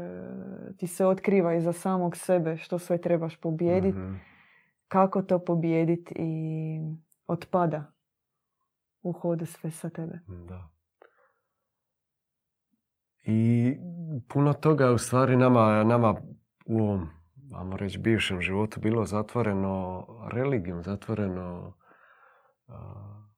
ti 0.76 0.86
se 0.86 1.06
otkriva 1.06 1.54
iza 1.54 1.72
samog 1.72 2.16
sebe 2.16 2.56
što 2.56 2.78
sve 2.78 2.98
trebaš 2.98 3.36
pobijediti, 3.36 3.98
Mhm. 3.98 4.14
kako 4.88 5.22
to 5.22 5.38
pobijediti 5.38 6.14
i 6.16 6.80
otpada 7.26 7.92
u 9.02 9.12
hodu 9.12 9.46
sve 9.46 9.70
sa 9.70 9.90
tebe. 9.90 10.18
Da. 10.48 10.68
I 13.30 13.76
puno 14.28 14.52
toga 14.52 14.84
je 14.84 14.90
u 14.90 14.98
stvari 14.98 15.36
nama, 15.36 15.84
nama 15.84 16.14
u 16.66 16.78
ovom, 16.82 17.08
ajmo 17.54 17.76
reći, 17.76 17.98
bivšem 17.98 18.40
životu 18.40 18.80
bilo 18.80 19.04
zatvoreno 19.04 20.06
religijom, 20.32 20.82
zatvoreno 20.82 21.74
a, 22.68 23.28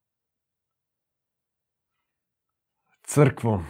crkvom 3.03 3.65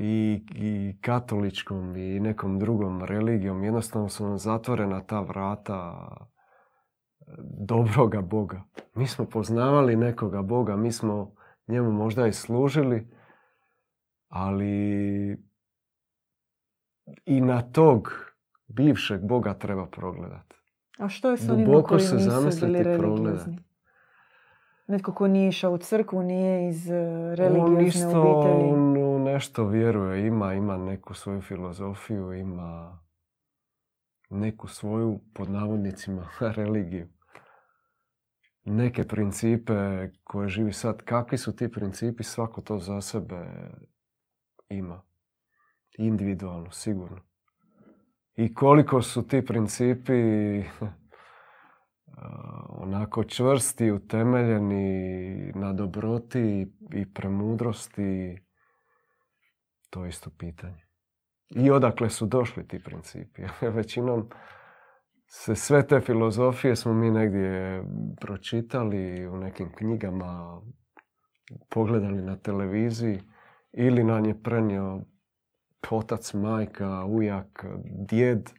i, 0.00 0.44
i 0.54 0.98
katoličkom 1.00 1.96
i 1.96 2.20
nekom 2.20 2.58
drugom 2.58 3.04
religijom. 3.04 3.64
Jednostavno 3.64 4.08
su 4.08 4.28
nam 4.28 4.38
zatvorena 4.38 5.00
ta 5.00 5.20
vrata 5.20 6.08
dobroga 7.58 8.20
Boga. 8.20 8.62
Mi 8.94 9.06
smo 9.06 9.24
poznavali 9.24 9.96
nekoga 9.96 10.42
Boga, 10.42 10.76
mi 10.76 10.92
smo 10.92 11.34
njemu 11.66 11.92
možda 11.92 12.26
i 12.26 12.32
služili, 12.32 13.08
ali 14.28 15.51
i 17.24 17.40
na 17.40 17.62
tog 17.62 18.12
bivšeg 18.66 19.26
Boga 19.26 19.54
treba 19.54 19.86
progledati. 19.86 20.56
A 20.98 21.08
što 21.08 21.30
je 21.30 21.36
s 21.36 21.48
onima 21.48 21.66
Duboko 21.66 21.88
koji 21.88 22.00
se 22.00 22.14
nisu 22.14 22.30
zamisliti 22.30 22.66
bili 22.66 22.82
religiozni? 22.82 23.58
Netko 24.86 25.14
ko 25.14 25.28
nije 25.28 25.48
išao 25.48 25.72
u 25.72 25.78
crkvu, 25.78 26.22
nije 26.22 26.68
iz 26.68 26.90
e, 26.90 26.94
On 26.98 27.34
religiozne 27.34 27.86
isto 27.86 28.22
obitelji. 28.22 29.04
u 29.04 29.18
nešto 29.18 29.66
vjeruje, 29.66 30.26
ima, 30.26 30.54
ima 30.54 30.76
neku 30.76 31.14
svoju 31.14 31.40
filozofiju, 31.40 32.32
ima 32.32 32.98
neku 34.30 34.68
svoju, 34.68 35.20
pod 35.34 35.50
navodnicima, 35.50 36.28
religiju. 36.56 37.08
Neke 38.64 39.04
principe 39.04 39.72
koje 40.24 40.48
živi 40.48 40.72
sad. 40.72 41.02
Kakvi 41.02 41.38
su 41.38 41.56
ti 41.56 41.72
principi? 41.72 42.22
Svako 42.22 42.60
to 42.60 42.78
za 42.78 43.00
sebe 43.00 43.46
ima. 44.68 45.02
Individualno, 45.98 46.70
sigurno. 46.70 47.20
I 48.36 48.54
koliko 48.54 49.02
su 49.02 49.26
ti 49.26 49.44
principi 49.44 50.12
a, 52.16 52.64
onako 52.82 53.24
čvrsti, 53.24 53.90
utemeljeni 53.90 55.52
na 55.54 55.72
dobroti 55.72 56.66
i 56.92 57.12
premudrosti, 57.12 58.38
to 59.90 60.04
je 60.04 60.08
isto 60.08 60.30
pitanje. 60.38 60.86
I 61.50 61.70
odakle 61.70 62.10
su 62.10 62.26
došli 62.26 62.68
ti 62.68 62.82
principi? 62.82 63.42
Većinom 63.76 64.28
se 65.26 65.54
sve 65.54 65.86
te 65.86 66.00
filozofije 66.00 66.76
smo 66.76 66.92
mi 66.92 67.10
negdje 67.10 67.84
pročitali 68.20 69.26
u 69.26 69.36
nekim 69.36 69.72
knjigama, 69.72 70.60
pogledali 71.70 72.22
na 72.22 72.36
televiziji 72.36 73.20
ili 73.72 74.04
nam 74.04 74.24
je 74.24 74.42
prenio 74.42 75.00
otac, 75.90 76.34
majka, 76.34 77.04
ujak, 77.04 77.64
djed 77.84 78.50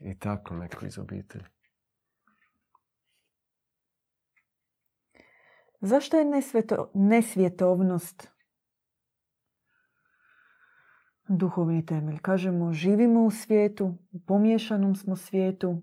i 0.00 0.18
tako 0.18 0.54
neko 0.54 0.86
iz 0.86 0.98
obitelji. 0.98 1.44
Zašto 5.80 6.16
je 6.16 6.24
nesvjeto, 6.24 6.90
nesvjetovnost 6.94 8.28
duhovni 11.28 11.86
temelj? 11.86 12.18
Kažemo, 12.18 12.72
živimo 12.72 13.24
u 13.24 13.30
svijetu, 13.30 13.94
u 14.12 14.20
pomiješanom 14.26 14.96
smo 14.96 15.16
svijetu, 15.16 15.82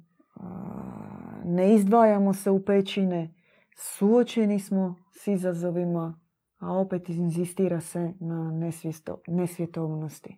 ne 1.45 1.76
izdvajamo 1.76 2.34
se 2.34 2.51
u 2.51 2.65
pećine, 2.65 3.34
suočeni 3.78 4.59
smo 4.59 4.95
s 5.11 5.28
izazovima, 5.28 6.20
a 6.60 6.74
opet 6.74 7.10
inzistira 7.10 7.82
se 7.82 8.14
na 8.20 8.51
nesvjesto, 8.51 9.22
nesvjetovnosti. 9.28 10.38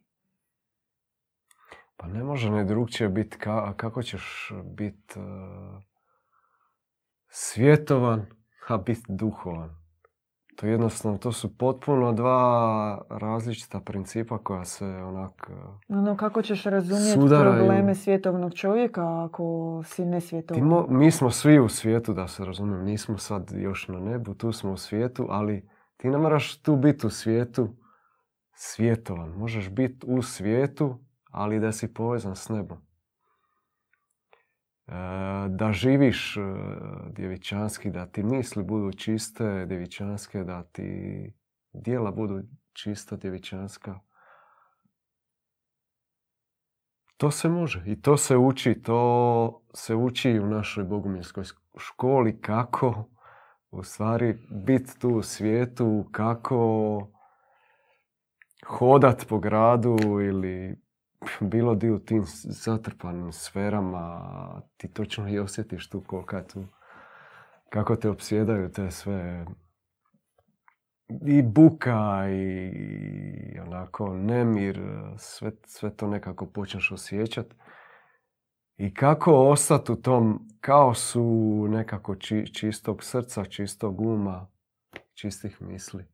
Pa 1.97 2.07
ne 2.07 2.23
može 2.23 2.49
ne 2.49 2.63
drugčije 2.63 3.09
biti 3.09 3.37
kako 3.75 4.03
ćeš 4.03 4.51
biti 4.63 5.19
uh, 5.19 5.25
svjetovan, 7.27 8.25
a 8.67 8.77
biti 8.77 9.01
duhovan. 9.09 9.81
To 10.55 10.67
jednostavno, 10.67 11.17
to 11.17 11.31
su 11.31 11.57
potpuno 11.57 12.13
dva 12.13 13.01
različita 13.09 13.79
principa 13.79 14.37
koja 14.37 14.65
se 14.65 14.85
onak 14.85 15.51
Ono, 15.87 16.17
kako 16.17 16.41
ćeš 16.41 16.63
razumjeti 16.63 17.19
probleme 17.41 17.95
svjetovnog 17.95 18.53
čovjeka 18.53 19.23
ako 19.25 19.81
si 19.85 20.05
nesvjetovan? 20.05 20.85
mi 20.89 21.11
smo 21.11 21.31
svi 21.31 21.59
u 21.59 21.69
svijetu, 21.69 22.13
da 22.13 22.27
se 22.27 22.45
razumijem. 22.45 22.85
Nismo 22.85 23.17
sad 23.17 23.51
još 23.55 23.87
na 23.87 23.99
nebu, 23.99 24.33
tu 24.33 24.51
smo 24.51 24.71
u 24.71 24.77
svijetu, 24.77 25.27
ali 25.29 25.69
ti 26.01 26.09
ne 26.09 26.17
moraš 26.17 26.61
tu 26.61 26.75
biti 26.75 27.07
u 27.07 27.09
svijetu 27.09 27.75
svjetovan. 28.53 29.29
Možeš 29.29 29.69
biti 29.69 30.05
u 30.07 30.21
svijetu, 30.21 30.99
ali 31.31 31.59
da 31.59 31.71
si 31.71 31.93
povezan 31.93 32.35
s 32.35 32.49
nebom. 32.49 32.77
E, 32.77 32.81
da 35.49 35.71
živiš 35.71 36.37
e, 36.37 36.41
djevičanski, 37.09 37.91
da 37.91 38.05
ti 38.05 38.23
misli 38.23 38.63
budu 38.63 38.91
čiste 38.91 39.65
djevičanske, 39.65 40.43
da 40.43 40.63
ti 40.63 41.33
dijela 41.73 42.11
budu 42.11 42.43
čista 42.73 43.15
djevičanska. 43.15 43.99
To 47.17 47.31
se 47.31 47.49
može 47.49 47.83
i 47.85 48.01
to 48.01 48.17
se 48.17 48.37
uči, 48.37 48.81
to 48.81 49.63
se 49.73 49.95
uči 49.95 50.39
u 50.39 50.47
našoj 50.47 50.83
bogumilskoj 50.83 51.43
školi 51.77 52.41
kako 52.41 53.10
u 53.71 53.83
stvari 53.83 54.37
biti 54.49 54.99
tu 54.99 55.09
u 55.09 55.23
svijetu, 55.23 56.05
kako 56.11 57.07
hodat 58.67 59.25
po 59.29 59.39
gradu 59.39 59.97
ili 60.21 60.81
bilo 61.39 61.75
di 61.75 61.89
u 61.89 61.99
tim 61.99 62.23
zatrpanim 62.43 63.31
sferama, 63.31 64.61
ti 64.77 64.87
točno 64.87 65.29
i 65.29 65.39
osjetiš 65.39 65.89
tu 65.89 66.03
kolika 66.07 66.43
tu, 66.43 66.65
kako 67.69 67.95
te 67.95 68.09
opsjedaju 68.09 68.71
te 68.71 68.91
sve 68.91 69.45
i 71.25 71.41
buka 71.41 72.29
i 72.29 73.59
onako 73.59 74.13
nemir, 74.13 74.81
sve, 75.17 75.51
sve 75.65 75.95
to 75.95 76.07
nekako 76.07 76.45
počneš 76.45 76.91
osjećati. 76.91 77.55
I 78.81 78.93
kako 78.93 79.33
ostati 79.33 79.91
u 79.91 79.95
tom 79.95 80.47
kaosu 80.61 81.23
nekako 81.69 82.15
čistog 82.53 83.03
srca, 83.03 83.45
čistog 83.45 84.01
uma, 84.01 84.47
čistih 85.13 85.61
misli. 85.61 86.05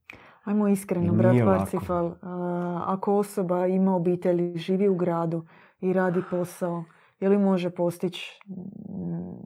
Ajmo 0.43 0.67
iskreno, 0.67 1.13
brat 1.13 1.35
Parsifal. 1.45 2.15
Ako 2.85 3.17
osoba 3.17 3.67
ima 3.67 3.95
obitelj, 3.95 4.57
živi 4.57 4.87
u 4.87 4.95
gradu 4.95 5.45
i 5.81 5.93
radi 5.93 6.21
posao, 6.29 6.83
je 7.19 7.29
li 7.29 7.37
može 7.37 7.69
postići, 7.69 8.39
mm, 8.47 9.43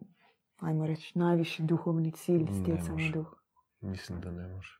ajmo 0.59 0.86
reći, 0.86 1.19
najviši 1.19 1.63
duhovni 1.63 2.11
cilj 2.11 2.47
stjecanja 2.61 3.11
duha? 3.13 3.36
Mislim 3.82 4.22
da 4.22 4.32
ne 4.32 4.47
može. 4.47 4.80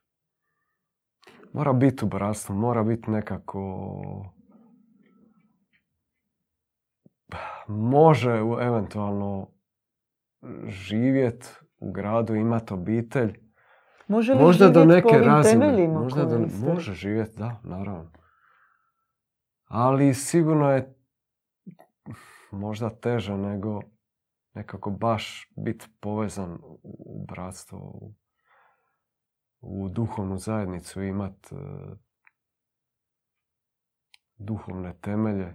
Mora 1.52 1.72
biti 1.72 2.04
u 2.04 2.08
bratstvu, 2.08 2.54
mora 2.54 2.82
biti 2.82 3.10
nekako... 3.10 3.62
Može 7.80 8.30
eventualno 8.60 9.48
živjeti 10.66 11.48
u 11.78 11.92
gradu, 11.92 12.34
imati 12.34 12.74
obitelj, 12.74 13.42
Može 14.08 14.34
li 14.34 14.42
možda 14.42 14.68
do 14.68 14.84
neke 14.84 15.18
razine, 15.18 15.88
možda 15.88 16.24
do, 16.24 16.46
može 16.66 16.94
živjeti, 16.94 17.38
da, 17.38 17.60
naravno. 17.64 18.12
Ali 19.64 20.14
sigurno 20.14 20.72
je 20.72 20.94
možda 22.50 22.90
teže 22.90 23.36
nego 23.36 23.80
nekako 24.54 24.90
baš 24.90 25.52
biti 25.56 25.86
povezan 26.00 26.58
u 26.82 27.24
bratstvo, 27.28 27.78
u, 27.78 28.14
u 29.60 29.88
duhovnu 29.88 30.38
zajednicu, 30.38 31.02
imati 31.02 31.54
uh, 31.54 31.60
duhovne 34.36 34.94
temelje. 35.00 35.54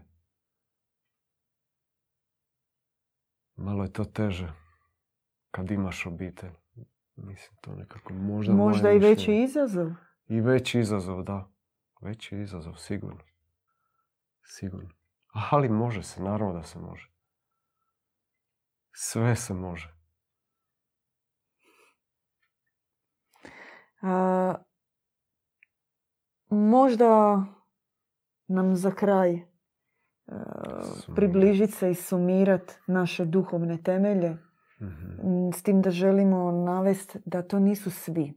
Malo 3.57 3.83
je 3.83 3.93
to 3.93 4.05
teže 4.05 4.53
kad 5.51 5.71
imaš 5.71 6.05
obitelj. 6.05 6.51
Mislim, 7.15 7.57
to 7.61 7.75
nekako 7.75 8.13
možda... 8.13 8.53
Možda 8.53 8.91
i 8.91 8.99
veći 8.99 9.35
izazov? 9.35 9.87
I 10.27 10.41
veći 10.41 10.79
izazov, 10.79 11.23
da. 11.23 11.49
Veći 12.01 12.37
izazov, 12.37 12.73
sigurno. 12.75 13.23
Sigurno. 14.43 14.89
Ali 15.51 15.69
može 15.69 16.03
se, 16.03 16.23
naravno 16.23 16.53
da 16.53 16.63
se 16.63 16.79
može. 16.79 17.11
Sve 18.91 19.35
se 19.35 19.53
može. 19.53 19.93
A, 24.01 24.55
možda 26.49 27.43
nam 28.47 28.75
za 28.75 28.91
kraj 28.91 29.41
približiti 31.15 31.71
se 31.71 31.91
i 31.91 31.95
sumirati 31.95 32.73
naše 32.87 33.25
duhovne 33.25 33.77
temelje 33.83 34.37
mm 34.79 35.51
S 35.53 35.63
tim 35.63 35.81
da 35.81 35.91
želimo 35.91 36.51
navesti 36.51 37.19
da 37.25 37.41
to 37.41 37.59
nisu 37.59 37.91
svi. 37.91 38.33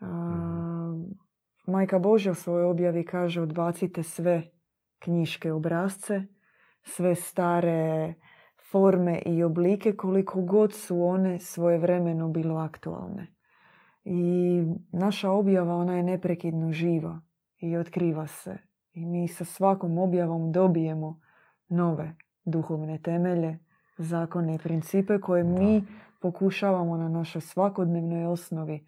mm 0.00 1.22
Majka 1.66 1.98
Božja 1.98 2.32
u 2.32 2.34
svojoj 2.34 2.64
objavi 2.64 3.04
kaže 3.04 3.40
odbacite 3.40 4.02
sve 4.02 4.42
knjiške 4.98 5.52
obrazce, 5.52 6.22
sve 6.82 7.14
stare 7.14 8.14
forme 8.70 9.22
i 9.26 9.42
oblike 9.42 9.92
koliko 9.96 10.40
god 10.40 10.72
su 10.72 11.02
one 11.02 11.38
svojevremeno 11.38 12.28
bilo 12.28 12.56
aktualne. 12.56 13.26
I 14.04 14.62
naša 14.92 15.30
objava 15.30 15.76
ona 15.76 15.96
je 15.96 16.02
neprekidno 16.02 16.72
živa 16.72 17.20
i 17.58 17.76
otkriva 17.76 18.26
se. 18.26 18.58
I 18.94 19.06
mi 19.06 19.28
sa 19.28 19.44
svakom 19.44 19.98
objavom 19.98 20.52
dobijemo 20.52 21.20
nove 21.68 22.14
duhovne 22.44 22.98
temelje, 22.98 23.58
zakone 23.98 24.54
i 24.54 24.58
principe 24.58 25.20
koje 25.20 25.44
mi 25.44 25.84
pokušavamo 26.20 26.96
na 26.96 27.08
našoj 27.08 27.40
svakodnevnoj 27.40 28.26
osnovi 28.26 28.86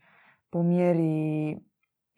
po 0.51 0.63
mjeri 0.63 1.51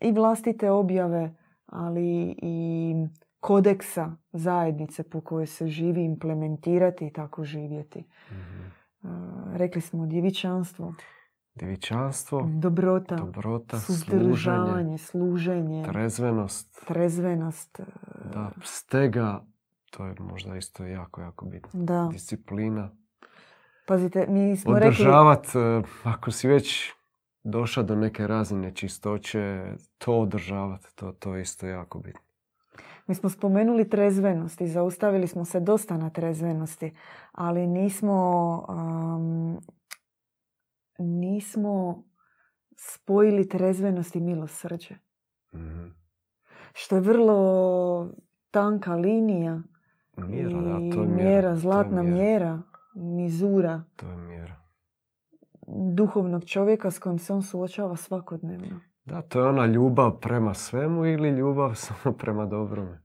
i 0.01 0.13
vlastite 0.13 0.71
objave, 0.71 1.35
ali 1.67 2.37
i 2.43 2.95
kodeksa 3.41 4.17
zajednice 4.33 5.03
po 5.03 5.21
kojoj 5.21 5.47
se 5.47 5.67
živi 5.67 6.05
implementirati 6.05 7.07
i 7.07 7.13
tako 7.13 7.45
živjeti. 7.45 8.05
mm 8.31 8.77
Rekli 9.55 9.81
smo 9.81 10.07
djevičanstvo. 10.07 10.95
Djevičanstvo, 11.57 12.49
dobrota, 12.53 13.17
dobrota 13.17 13.79
suzdržavanje, 13.79 14.99
služenje, 14.99 15.85
trezvenost, 15.85 16.85
trezvenost, 16.87 17.81
da, 18.33 18.51
stega, 18.63 19.45
to 19.91 20.07
je 20.07 20.15
možda 20.21 20.57
isto 20.57 20.85
jako, 20.85 21.21
jako 21.21 21.45
bitno. 21.45 21.71
Da. 21.73 22.09
Disciplina. 22.13 22.91
Pazite, 23.87 24.27
mi 24.29 24.57
smo 24.57 24.73
Održavat, 24.73 25.47
rekli... 25.47 25.91
ako 26.05 26.31
si 26.31 26.49
već 26.49 26.93
došao 27.45 27.85
do 27.85 27.97
neke 27.97 28.27
razine 28.27 28.75
čistoće, 28.75 29.73
to 29.99 30.19
održavati, 30.19 30.87
to, 30.95 31.13
to 31.13 31.35
je 31.35 31.43
isto 31.43 31.67
jako 31.67 31.99
bitno. 31.99 32.21
Mi 33.07 33.15
smo 33.15 33.29
spomenuli 33.29 33.89
trezvenost 33.89 34.61
i 34.61 34.69
zaustavili 34.69 35.27
smo 35.27 35.45
se 35.45 35.61
dosta 35.61 35.97
na 35.97 36.11
trezvenosti, 36.11 36.95
ali 37.33 37.67
nismo, 37.67 38.59
um, 38.69 39.61
nismo 40.99 42.05
spojili 42.77 43.49
trezvenost 43.49 44.17
i 44.17 44.21
milosrđe. 44.21 44.95
mm 45.55 45.91
Što 46.73 46.95
je 46.95 47.01
vrlo 47.01 48.11
tanka 48.51 48.95
linija 48.95 49.63
Mjera, 50.17 50.61
da, 50.61 50.95
to 50.95 51.03
je 51.03 51.09
mjera. 51.09 51.57
zlatna 51.57 52.03
mjera. 52.03 52.63
mizura. 52.95 53.83
To 53.97 54.07
je 54.07 54.17
mjera. 54.17 54.57
Duhovnog 55.95 56.45
čovjeka 56.45 56.91
s 56.91 56.99
kojim 56.99 57.19
se 57.19 57.33
on 57.33 57.43
suočava 57.43 57.97
svakodnevno. 57.97 58.81
Da, 59.05 59.23
to 59.23 59.41
je 59.41 59.49
ona 59.49 59.67
ljubav 59.67 60.21
prema 60.21 60.55
svemu 60.55 61.07
ili 61.07 61.29
ljubav 61.29 61.75
samo 61.85 62.17
prema 62.17 62.47
dobrome. 62.47 63.03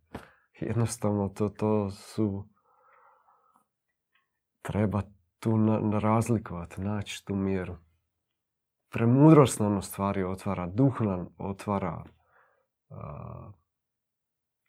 Jednostavno 0.60 1.30
to, 1.30 1.50
to 1.50 1.92
su... 1.92 2.48
Treba 4.62 5.02
tu 5.42 5.58
na, 5.58 6.00
razlikovati, 6.00 6.82
naći 6.82 7.26
tu 7.26 7.36
mjeru. 7.36 7.76
Premudrost 8.90 9.60
nam 9.60 9.82
stvari 9.82 10.24
otvara, 10.24 10.68
duh 10.68 11.02
nam 11.02 11.28
otvara 11.38 12.04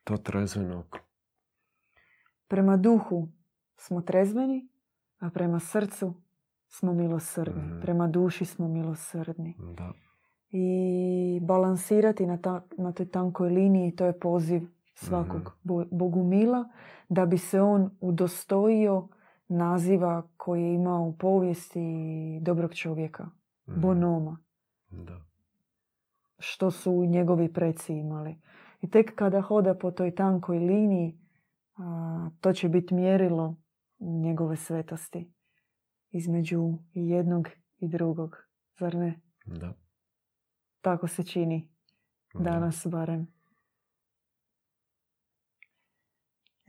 to 0.04 0.16
trezvenog 0.16 0.98
Prema 2.48 2.76
duhu 2.76 3.28
smo 3.76 4.00
trezveni, 4.00 4.68
a 5.18 5.30
prema 5.30 5.60
srcu 5.60 6.14
smo 6.68 6.92
milosrdni. 6.92 7.62
Mhm. 7.62 7.80
Prema 7.80 8.08
duši 8.08 8.44
smo 8.44 8.68
milosrdni. 8.68 9.56
Da. 9.76 9.92
i 10.54 11.40
balansirati 11.42 12.26
na, 12.26 12.36
ta, 12.36 12.64
na 12.78 12.92
toj 12.92 13.08
tankoj 13.08 13.50
liniji. 13.50 13.96
To 13.96 14.06
je 14.06 14.20
poziv 14.20 14.62
svakog 14.94 15.40
mm 15.64 15.84
bogumila 15.90 16.68
da 17.08 17.26
bi 17.26 17.38
se 17.38 17.60
on 17.60 17.90
udostojio 18.00 19.08
naziva 19.53 20.28
koji 20.36 20.62
je 20.62 20.74
imao 20.74 21.03
u 21.03 21.16
povijesti 21.16 21.80
dobrog 22.42 22.74
čovjeka, 22.74 23.24
mm 23.24 23.80
bonoma. 23.80 24.38
Da. 24.90 25.20
Što 26.38 26.70
su 26.70 27.05
njegovi 27.05 27.53
preci 27.53 27.94
imali. 27.94 28.36
I 28.80 28.90
tek 28.90 29.14
kada 29.14 29.40
hoda 29.40 29.74
po 29.74 29.90
toj 29.90 30.14
tankoj 30.14 30.59
liniji, 30.59 31.18
to 32.40 32.53
će 32.53 32.68
biti 32.68 32.94
mjerilo 32.94 33.57
njegove 34.00 34.57
svetosti 34.57 35.32
između 36.11 36.78
jednog 36.94 37.48
i 37.78 37.88
drugog. 37.88 38.36
Zar 38.78 38.94
ne? 38.94 39.20
Da. 39.46 39.74
Tako 40.80 41.09
se 41.09 41.22
čini. 41.22 41.68
Danas 42.34 42.86
barem. 42.90 43.41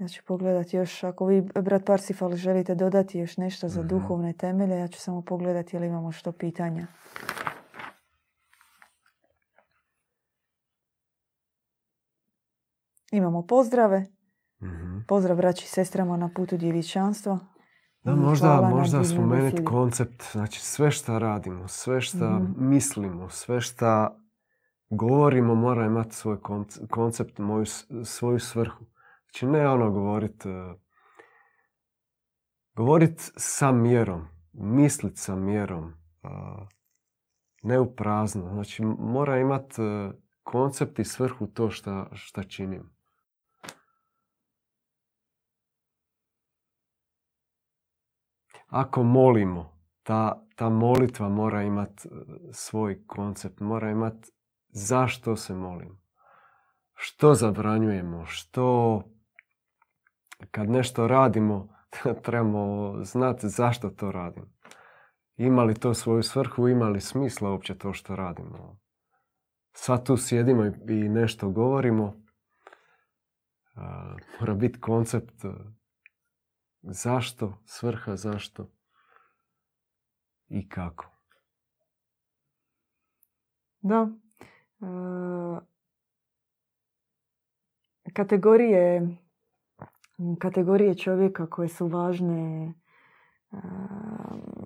Ja 0.04 0.08
ću 0.08 0.22
pogledati 0.28 0.78
još, 0.78 1.04
ako 1.04 1.26
vi, 1.26 1.42
brat 1.42 1.86
Parsifal, 1.86 2.36
želite 2.36 2.76
dodati 2.76 3.20
još 3.20 3.38
nešto 3.38 3.68
za 3.70 3.80
mhm. 3.80 3.88
duhovne 3.88 4.34
temelje, 4.34 4.80
ja 4.80 4.88
ću 4.88 5.00
samo 5.00 5.22
pogledati 5.22 5.76
ili 5.76 5.88
imamo 5.88 6.12
što 6.12 6.32
pitanja. 6.32 6.88
Imamo 13.12 13.46
pozdrave. 13.46 14.06
mm 14.62 15.06
Pozdrav 15.08 15.38
braći 15.38 15.66
i 15.66 15.68
sestrama 15.68 16.18
na 16.18 16.30
putu 16.36 16.58
djevičanstva. 16.58 17.40
Da, 18.04 18.16
možda, 18.16 18.62
možda 18.62 19.04
spomenuti 19.04 19.66
koncept, 19.66 20.24
znači 20.32 20.62
sve 20.62 20.92
što 20.92 21.20
radimo, 21.20 21.68
sve 21.68 22.02
što 22.02 22.30
mm 22.30 22.56
mislimo, 22.58 23.30
sve 23.30 23.62
što 23.62 24.10
govorimo 24.90 25.56
mora 25.56 25.86
imati 25.86 26.16
svoj 26.16 26.38
koncept, 26.90 27.38
moju, 27.38 27.66
svoju 28.06 28.40
svrhu. 28.40 28.93
Znači 29.34 29.46
ne 29.46 29.70
ono 29.70 29.92
govorit, 29.92 30.46
e, 30.46 30.74
govorit 32.76 33.32
sa 33.38 33.72
mjerom, 33.72 34.28
mislit 34.54 35.18
sa 35.18 35.36
mjerom, 35.36 35.90
e, 35.90 36.28
ne 37.64 37.80
u 37.80 37.96
prazno. 37.96 38.50
Znači 38.54 38.84
mora 39.00 39.40
imati 39.40 39.82
e, 39.82 40.12
koncept 40.44 41.00
i 41.00 41.06
svrhu 41.06 41.48
to 41.48 41.70
šta, 41.70 42.10
šta 42.14 42.44
činim. 42.44 42.96
Ako 48.68 49.04
molimo, 49.04 49.80
ta, 50.04 50.46
ta 50.56 50.70
molitva 50.70 51.30
mora 51.30 51.64
imati 51.64 52.10
svoj 52.52 53.08
koncept, 53.08 53.60
mora 53.60 53.90
imati 53.90 54.32
zašto 54.70 55.36
se 55.36 55.56
molimo, 55.56 56.02
što 56.94 57.34
zabranjujemo, 57.34 58.26
što 58.26 59.04
kad 60.52 60.70
nešto 60.70 61.08
radimo, 61.08 61.68
trebamo 62.24 62.94
znati 63.04 63.50
zašto 63.50 63.90
to 63.90 64.12
radimo. 64.12 64.48
Ima 65.36 65.64
li 65.64 65.74
to 65.74 65.94
svoju 65.94 66.24
svrhu, 66.24 66.68
ima 66.68 66.90
li 66.90 67.02
smisla 67.02 67.52
uopće 67.52 67.78
to 67.78 67.94
što 67.94 68.16
radimo. 68.16 68.80
Sad 69.72 70.06
tu 70.06 70.18
sjedimo 70.18 70.66
i 70.90 71.10
nešto 71.10 71.50
govorimo. 71.50 72.24
Mora 74.40 74.54
biti 74.54 74.80
koncept 74.80 75.46
zašto, 76.82 77.58
svrha 77.66 78.16
zašto 78.16 78.72
i 80.48 80.70
kako. 80.70 81.06
Da. 83.82 84.08
Kategorije 88.14 89.18
kategorije 90.40 90.96
čovjeka 90.96 91.48
koje 91.48 91.68
su 91.68 91.88
važne 91.88 92.74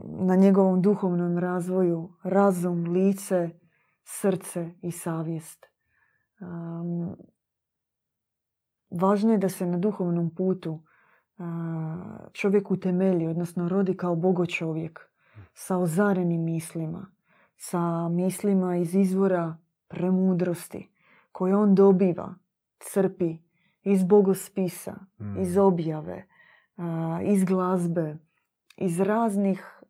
na 0.04 0.36
njegovom 0.36 0.82
duhovnom 0.82 1.38
razvoju, 1.38 2.10
razum, 2.24 2.84
lice, 2.84 3.50
srce 4.04 4.72
i 4.82 4.92
savjest. 4.92 5.66
Važno 8.90 9.32
je 9.32 9.38
da 9.38 9.50
se 9.50 9.66
na 9.66 9.78
duhovnom 9.78 10.36
putu 10.36 10.84
čovjek 12.34 12.72
utemelji, 12.72 13.28
odnosno 13.28 13.70
rodi 13.70 13.98
kao 13.98 14.16
bogo 14.16 14.46
čovjek, 14.46 15.00
sa 15.54 15.78
ozarenim 15.78 16.44
mislima, 16.44 17.12
sa 17.58 18.10
mislima 18.10 18.76
iz 18.78 18.96
izvora 18.96 19.58
premudrosti 19.88 20.90
koje 21.32 21.56
on 21.56 21.76
dobiva, 21.76 22.36
crpi 22.80 23.38
iz 23.88 24.04
bogospisa, 24.04 24.96
mm. 25.20 25.42
iz 25.42 25.58
objave, 25.58 26.26
iz 27.24 27.44
glazbe, 27.44 28.18
iz 28.78 29.00
raznih 29.00 29.82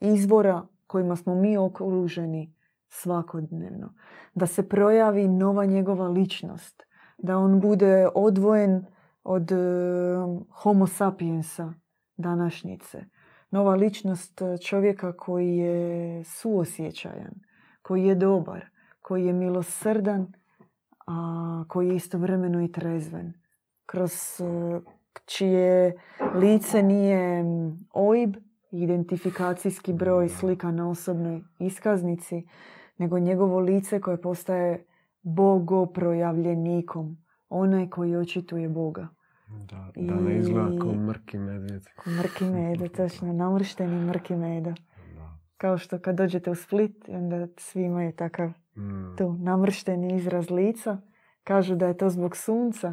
izvora 0.00 0.66
kojima 0.86 1.16
smo 1.16 1.34
mi 1.34 1.56
okruženi 1.56 2.54
svakodnevno. 2.88 3.94
Da 4.34 4.46
se 4.46 4.68
projavi 4.68 5.28
nova 5.28 5.64
njegova 5.64 6.08
ličnost, 6.08 6.82
da 7.18 7.38
on 7.38 7.60
bude 7.60 8.08
odvojen 8.14 8.84
od 9.24 9.52
e, 9.52 9.56
homo 10.50 10.86
sapiensa 10.86 11.72
današnjice. 12.16 13.04
Nova 13.50 13.74
ličnost 13.74 14.40
čovjeka 14.66 15.12
koji 15.12 15.56
je 15.56 16.24
suosjećajan, 16.24 17.34
koji 17.82 18.04
je 18.04 18.14
dobar, 18.14 18.64
koji 19.02 19.26
je 19.26 19.32
milosrdan, 19.32 20.32
a 21.06 21.64
koji 21.68 21.88
je 21.88 21.96
istovremeno 21.96 22.62
i 22.62 22.72
trezven. 22.72 23.32
Kroz 23.86 24.12
e, 24.40 24.44
čije 25.26 25.92
lice 26.34 26.82
nije 26.82 27.44
OIB, 27.92 28.36
identifikacijski 28.70 29.92
broj 29.92 30.28
slika 30.28 30.70
na 30.70 30.90
osobnoj 30.90 31.42
iskaznici, 31.58 32.48
nego 32.98 33.18
njegovo 33.18 33.60
lice 33.60 34.00
koje 34.00 34.22
postaje 34.22 34.86
bogoprojavljenikom, 35.22 37.16
onaj 37.48 37.88
koji 37.88 38.16
očituje 38.16 38.68
Boga. 38.68 39.08
Da, 39.48 39.90
da 39.96 40.14
ne 40.14 40.38
izgleda 40.38 40.78
kao 40.80 40.92
mrki 40.92 41.38
medvjed. 41.38 41.82
Mrki 42.18 42.44
medvjed, 42.44 42.92
točno, 42.96 43.32
namršteni 43.32 44.04
mrki 44.06 44.36
meda. 44.36 44.74
Kao 45.56 45.78
što 45.78 45.98
kad 45.98 46.16
dođete 46.16 46.50
u 46.50 46.54
Split, 46.54 47.08
onda 47.08 47.46
svi 47.56 47.82
imaju 47.82 48.12
takav 48.12 48.52
mm. 48.76 49.16
tu 49.16 49.36
namršteni 49.38 50.16
izraz 50.16 50.50
lica. 50.50 50.98
Kažu 51.44 51.74
da 51.74 51.86
je 51.86 51.96
to 51.96 52.10
zbog 52.10 52.36
sunca 52.36 52.92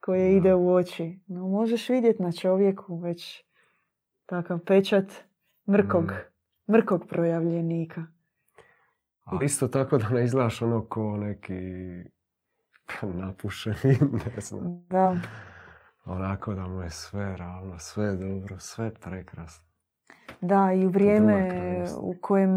koje 0.00 0.36
ide 0.36 0.54
u 0.54 0.74
oči. 0.74 1.20
No, 1.26 1.48
možeš 1.48 1.88
vidjeti 1.88 2.22
na 2.22 2.32
čovjeku 2.32 2.96
već 2.96 3.44
takav 4.26 4.58
pečat 4.58 5.04
mrkog, 5.70 6.04
mm. 6.04 6.72
mrkog 6.72 7.06
projavljenika. 7.08 8.02
A 9.24 9.44
isto 9.44 9.68
tako 9.68 9.98
da 9.98 10.08
ne 10.08 10.24
izgledaš 10.24 10.62
ono 10.62 10.84
ko 10.84 11.16
neki 11.16 11.54
napušeni, 13.02 13.98
ne 14.26 14.40
znam. 14.40 14.86
Da. 14.88 15.16
Onako 16.04 16.54
da 16.54 16.66
mu 16.66 16.82
je 16.82 16.90
sve 16.90 17.36
ravno, 17.36 17.78
sve 17.78 18.16
dobro, 18.16 18.58
sve 18.58 18.94
prekrasno. 18.94 19.68
Da, 20.40 20.72
i 20.72 20.86
u 20.86 20.88
vrijeme 20.88 21.48
u 22.00 22.14
kojem 22.20 22.50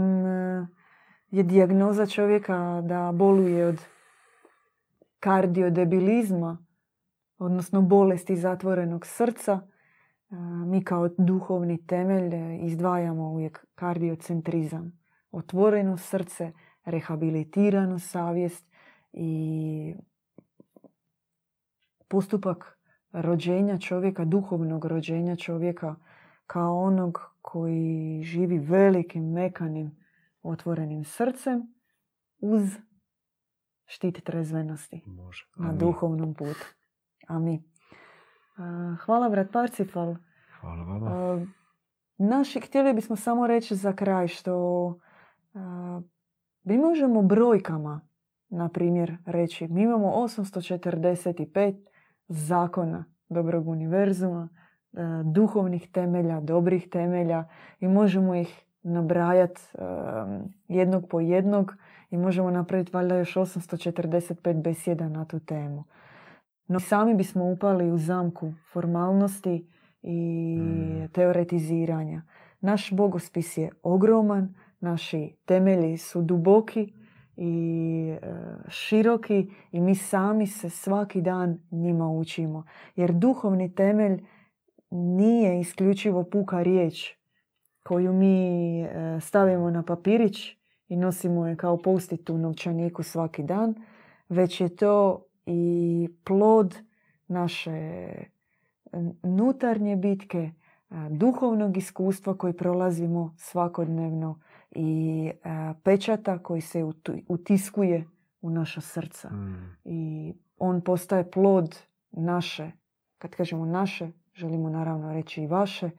je 1.32 1.44
dijagnoza 1.44 2.06
čovjeka 2.06 2.82
da 2.82 3.12
boluje 3.12 3.68
od 3.68 3.82
kardiodebilizma, 5.20 6.66
odnosno 7.38 7.82
bolesti 7.82 8.36
zatvorenog 8.36 9.06
srca, 9.06 9.62
e, 9.62 10.36
mi 10.66 10.84
kao 10.84 11.10
duhovni 11.18 11.86
temelj 11.86 12.32
izdvajamo 12.66 13.32
uvijek 13.32 13.66
kardiocentrizam. 13.76 15.00
Otvoreno 15.32 15.98
srce, 15.98 16.52
rehabilitiranu 16.86 18.00
savjest 18.00 18.66
i 19.14 19.96
postupak 22.08 22.78
rođenja 23.12 23.78
čovjeka, 23.78 24.26
duhovnog 24.26 24.86
rođenja 24.86 25.36
čovjeka 25.36 25.96
kao 26.48 26.80
onog 26.80 27.20
koji 27.42 28.22
živi 28.24 28.58
velikim, 28.58 29.32
mekanim, 29.32 30.01
otvorenim 30.42 31.04
srcem 31.04 31.74
uz 32.40 32.78
štit 33.86 34.24
trezvenosti 34.24 35.04
Može. 35.06 35.46
na 35.58 35.74
duhovnom 35.74 36.34
putu. 36.34 36.66
Amin. 37.28 37.64
Hvala, 39.06 39.30
brat 39.30 39.52
Parcifal. 39.52 40.16
Hvala 40.60 40.84
vama. 40.84 41.46
Naši, 42.18 42.60
htjeli 42.60 42.94
bismo 42.94 43.16
samo 43.16 43.48
reći 43.48 43.76
za 43.76 43.94
kraj 43.94 44.28
što 44.28 45.00
mi 46.64 46.78
možemo 46.78 47.22
brojkama, 47.22 48.02
na 48.50 48.70
primjer, 48.70 49.18
reći 49.26 49.68
mi 49.68 49.82
imamo 49.82 50.08
845 50.08 51.86
zakona 52.28 53.06
dobrog 53.30 53.68
univerzuma, 53.68 54.50
duhovnih 55.34 55.92
temelja, 55.92 56.40
dobrih 56.40 56.90
temelja 56.90 57.48
i 57.80 57.88
možemo 57.88 58.36
ih 58.36 58.66
nabrajati 58.84 59.62
jednog 60.68 61.08
po 61.10 61.20
jednog 61.20 61.76
i 62.10 62.18
možemo 62.18 62.52
napraviti 62.52 62.92
valjda 62.94 63.16
još 63.16 63.34
845 63.34 64.62
besjeda 64.62 65.10
na 65.10 65.26
tu 65.26 65.40
temu. 65.40 65.84
No 66.68 66.80
sami 66.80 67.16
bismo 67.16 67.52
upali 67.52 67.92
u 67.92 67.98
zamku 67.98 68.54
formalnosti 68.74 69.68
i 70.02 70.58
mm. 70.60 71.08
teoretiziranja. 71.14 72.22
Naš 72.60 72.92
bogospis 72.92 73.58
je 73.58 73.70
ogroman, 73.84 74.54
naši 74.80 75.36
temelji 75.46 75.98
su 75.98 76.22
duboki 76.22 76.94
i 77.38 78.16
e, 78.22 78.28
široki 78.68 79.52
i 79.72 79.82
mi 79.82 79.96
sami 79.96 80.48
se 80.48 80.70
svaki 80.70 81.22
dan 81.22 81.60
njima 81.72 82.12
učimo. 82.12 82.64
Jer 82.96 83.12
duhovni 83.12 83.76
temelj 83.76 84.24
nije 84.92 85.60
isključivo 85.60 86.24
puka 86.24 86.64
riječ 86.64 87.21
koju 87.84 88.14
mi 88.14 88.82
e, 88.82 89.20
stavimo 89.22 89.70
na 89.70 89.84
papirić 89.84 90.58
i 90.88 90.96
nosimo 90.96 91.48
je 91.48 91.56
kao 91.56 91.78
postit 91.78 92.30
u 92.30 92.38
novčaniku 92.38 93.04
svaki 93.04 93.44
dan, 93.44 93.76
već 94.30 94.62
je 94.62 94.76
to 94.76 95.26
i 95.46 96.10
plod 96.24 96.78
naše 97.28 98.08
nutarnje 99.24 99.96
bitke, 99.96 100.52
duhovnog 101.10 101.78
iskustva 101.78 102.38
koji 102.38 102.54
prolazimo 102.54 103.36
svakodnevno 103.38 104.40
i 104.72 105.32
pečata 105.84 106.40
koji 106.40 106.62
se 106.62 106.84
utiskuje 107.28 108.08
u 108.42 108.50
naša 108.50 108.82
srca. 108.82 109.30
Mm. 109.30 109.76
I 109.86 110.34
on 110.58 110.82
postaje 110.82 111.32
plod 111.32 111.80
naše, 112.12 112.72
kad 113.18 113.32
kažemo 113.32 113.66
naše, 113.66 114.12
želimo 114.34 114.70
naravno 114.70 115.14
reći 115.14 115.44
i 115.44 115.48
vaše, 115.48 115.90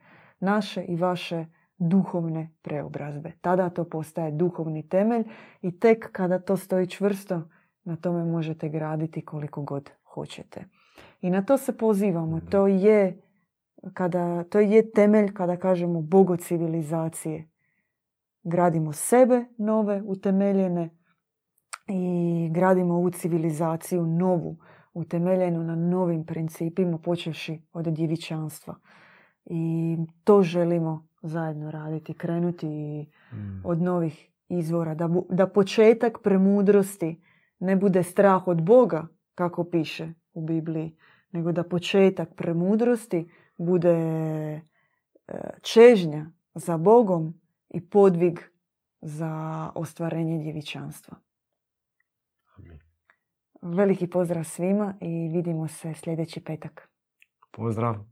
naše 0.41 0.85
i 0.85 0.97
vaše 0.97 1.47
duhovne 1.83 2.51
preobrazbe. 2.63 3.33
Tada 3.41 3.71
to 3.71 3.85
postaje 3.85 4.31
duhovni 4.31 4.89
temelj 4.89 5.25
i 5.63 5.79
tek 5.79 6.13
kada 6.13 6.39
to 6.39 6.57
stoji 6.57 6.87
čvrsto, 6.87 7.43
na 7.85 7.97
tome 7.97 8.25
možete 8.25 8.69
graditi 8.69 9.25
koliko 9.25 9.63
god 9.63 9.91
hoćete. 10.05 10.65
I 11.21 11.31
na 11.31 11.43
to 11.43 11.59
se 11.59 11.77
pozivamo. 11.77 12.37
Mm. 12.37 12.47
To 12.51 12.67
je, 12.67 13.21
kada, 13.95 14.45
to 14.45 14.61
je 14.61 14.91
temelj 14.91 15.33
kada 15.33 15.57
kažemo 15.57 16.03
bogo 16.03 16.37
civilizacije. 16.37 17.49
Gradimo 18.43 18.93
sebe 18.93 19.45
nove, 19.59 20.03
utemeljene 20.07 20.91
i 21.89 22.49
gradimo 22.53 22.95
ovu 22.95 23.11
civilizaciju 23.11 24.07
novu, 24.07 24.57
utemeljenu 24.95 25.65
na 25.65 25.77
novim 25.77 26.27
principima, 26.27 26.99
počevši 26.99 27.61
od 27.73 27.85
djevičanstva. 27.85 28.75
I 29.45 29.97
to 30.25 30.43
želimo 30.43 31.12
zajedno 31.23 31.71
raditi, 31.71 32.15
krenuti 32.15 32.67
mm. 33.33 33.61
od 33.65 33.83
novih 33.83 34.31
izvora. 34.49 34.95
Da, 34.95 35.09
da 35.29 35.47
početak 35.47 36.19
premudrosti 36.23 37.23
ne 37.59 37.77
bude 37.77 38.03
strah 38.03 38.49
od 38.49 38.63
Boga, 38.63 39.07
kako 39.35 39.65
piše 39.65 40.13
u 40.33 40.45
Bibliji, 40.47 40.97
nego 41.33 41.53
da 41.53 41.63
početak 41.63 42.35
premudrosti 42.37 43.31
bude 43.57 43.91
e, 43.91 44.61
čežnja 45.63 46.27
za 46.55 46.77
Bogom 46.77 47.41
i 47.69 47.89
podvig 47.89 48.41
za 49.01 49.71
ostvarenje 49.75 50.39
djevičanstva. 50.39 51.17
Veliki 53.63 54.07
pozdrav 54.07 54.45
svima 54.45 54.95
i 55.01 55.29
vidimo 55.29 55.69
se 55.69 55.95
sljedeći 55.95 56.45
petak. 56.45 56.89
Pozdrav. 57.51 58.12